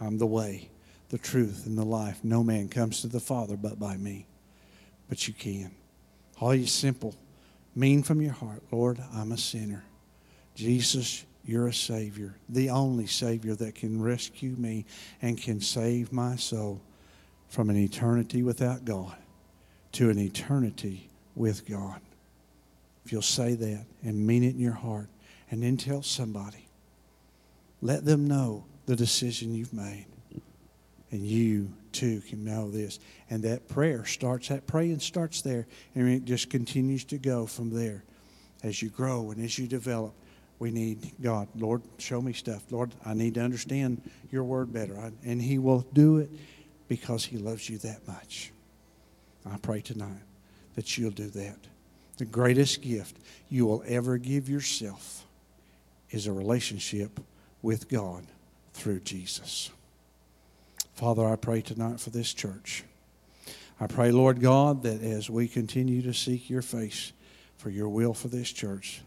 I'm 0.00 0.18
the 0.18 0.26
way, 0.26 0.68
the 1.08 1.18
truth, 1.18 1.66
and 1.66 1.76
the 1.76 1.84
life. 1.84 2.20
No 2.22 2.44
man 2.44 2.68
comes 2.68 3.00
to 3.00 3.08
the 3.08 3.20
Father 3.20 3.56
but 3.56 3.78
by 3.78 3.96
me. 3.96 4.26
But 5.08 5.26
you 5.26 5.34
can. 5.34 5.70
All 6.40 6.54
you 6.54 6.66
simple, 6.66 7.14
mean 7.74 8.02
from 8.02 8.20
your 8.20 8.32
heart, 8.32 8.62
Lord, 8.70 8.98
I'm 9.14 9.32
a 9.32 9.38
sinner. 9.38 9.84
Jesus, 10.54 11.24
you're 11.44 11.68
a 11.68 11.74
Savior, 11.74 12.34
the 12.48 12.70
only 12.70 13.06
Savior 13.06 13.54
that 13.56 13.74
can 13.74 14.02
rescue 14.02 14.54
me 14.56 14.84
and 15.22 15.40
can 15.40 15.60
save 15.60 16.12
my 16.12 16.36
soul 16.36 16.80
from 17.48 17.70
an 17.70 17.76
eternity 17.76 18.42
without 18.42 18.84
God 18.84 19.16
to 19.92 20.10
an 20.10 20.18
eternity 20.18 21.08
with 21.34 21.68
God. 21.68 22.00
You'll 23.10 23.22
say 23.22 23.54
that 23.54 23.86
and 24.02 24.26
mean 24.26 24.44
it 24.44 24.54
in 24.54 24.60
your 24.60 24.72
heart, 24.72 25.08
and 25.50 25.62
then 25.62 25.76
tell 25.76 26.02
somebody, 26.02 26.68
let 27.82 28.04
them 28.04 28.28
know 28.28 28.64
the 28.86 28.96
decision 28.96 29.54
you've 29.54 29.72
made. 29.72 30.06
And 31.10 31.22
you 31.22 31.72
too 31.92 32.20
can 32.20 32.44
know 32.44 32.70
this. 32.70 33.00
And 33.30 33.42
that 33.42 33.68
prayer 33.68 34.04
starts, 34.04 34.48
that 34.48 34.66
praying 34.66 35.00
starts 35.00 35.42
there, 35.42 35.66
and 35.94 36.08
it 36.08 36.24
just 36.24 36.50
continues 36.50 37.04
to 37.06 37.18
go 37.18 37.46
from 37.46 37.70
there. 37.70 38.04
As 38.62 38.80
you 38.82 38.90
grow 38.90 39.30
and 39.30 39.42
as 39.44 39.58
you 39.58 39.66
develop, 39.66 40.14
we 40.58 40.70
need 40.70 41.12
God. 41.20 41.48
Lord, 41.56 41.82
show 41.98 42.20
me 42.20 42.32
stuff. 42.32 42.62
Lord, 42.70 42.94
I 43.04 43.14
need 43.14 43.34
to 43.34 43.40
understand 43.40 44.02
your 44.30 44.44
word 44.44 44.72
better. 44.72 45.12
And 45.24 45.40
He 45.40 45.58
will 45.58 45.86
do 45.92 46.18
it 46.18 46.30
because 46.86 47.24
He 47.24 47.38
loves 47.38 47.68
you 47.68 47.78
that 47.78 48.06
much. 48.06 48.52
I 49.50 49.56
pray 49.56 49.80
tonight 49.80 50.22
that 50.74 50.98
you'll 50.98 51.10
do 51.10 51.30
that. 51.30 51.56
The 52.20 52.26
greatest 52.26 52.82
gift 52.82 53.16
you 53.48 53.64
will 53.64 53.82
ever 53.86 54.18
give 54.18 54.46
yourself 54.46 55.24
is 56.10 56.26
a 56.26 56.32
relationship 56.34 57.18
with 57.62 57.88
God 57.88 58.26
through 58.74 59.00
Jesus. 59.00 59.70
Father, 60.92 61.26
I 61.26 61.36
pray 61.36 61.62
tonight 61.62 61.98
for 61.98 62.10
this 62.10 62.34
church. 62.34 62.84
I 63.80 63.86
pray, 63.86 64.10
Lord 64.12 64.38
God, 64.38 64.82
that 64.82 65.00
as 65.02 65.30
we 65.30 65.48
continue 65.48 66.02
to 66.02 66.12
seek 66.12 66.50
your 66.50 66.60
face 66.60 67.14
for 67.56 67.70
your 67.70 67.88
will 67.88 68.12
for 68.12 68.28
this 68.28 68.52
church, 68.52 69.00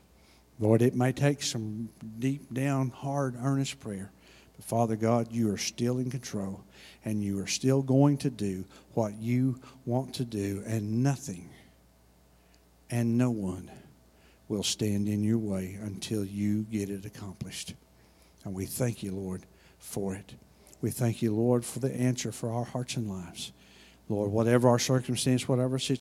Lord, 0.60 0.82
it 0.82 0.96
may 0.96 1.12
take 1.12 1.44
some 1.44 1.90
deep 2.18 2.52
down, 2.52 2.90
hard, 2.90 3.36
earnest 3.40 3.80
prayer. 3.80 4.12
But 4.56 4.66
Father 4.66 4.96
God, 4.96 5.32
you 5.32 5.54
are 5.54 5.58
still 5.60 6.00
in 6.00 6.10
control 6.10 6.64
and 7.06 7.24
you 7.24 7.40
are 7.42 7.48
still 7.48 7.84
going 7.84 8.18
to 8.18 8.32
do 8.32 8.66
what 8.96 9.14
you 9.18 9.60
want 9.86 10.16
to 10.16 10.26
do, 10.26 10.64
and 10.66 11.04
nothing 11.04 11.52
and 12.94 13.18
no 13.18 13.32
one 13.32 13.72
will 14.48 14.62
stand 14.62 15.10
in 15.10 15.24
your 15.24 15.40
way 15.40 15.80
until 15.82 16.24
you 16.24 16.62
get 16.62 16.92
it 16.92 17.08
accomplished. 17.08 17.74
And 18.46 18.54
we 18.54 18.68
thank 18.68 19.02
you, 19.02 19.12
Lord, 19.12 19.48
for 19.80 20.14
it. 20.14 20.36
We 20.80 20.92
thank 20.92 21.24
you, 21.24 21.34
Lord, 21.34 21.66
for 21.66 21.80
the 21.80 21.92
answer 21.92 22.32
for 22.32 22.52
our 22.52 22.66
hearts 22.66 22.96
and 22.96 23.10
lives. 23.10 23.52
Lord, 24.10 24.32
whatever 24.32 24.70
our 24.70 24.78
circumstance, 24.78 25.48
whatever 25.48 25.80
situation, 25.80 25.92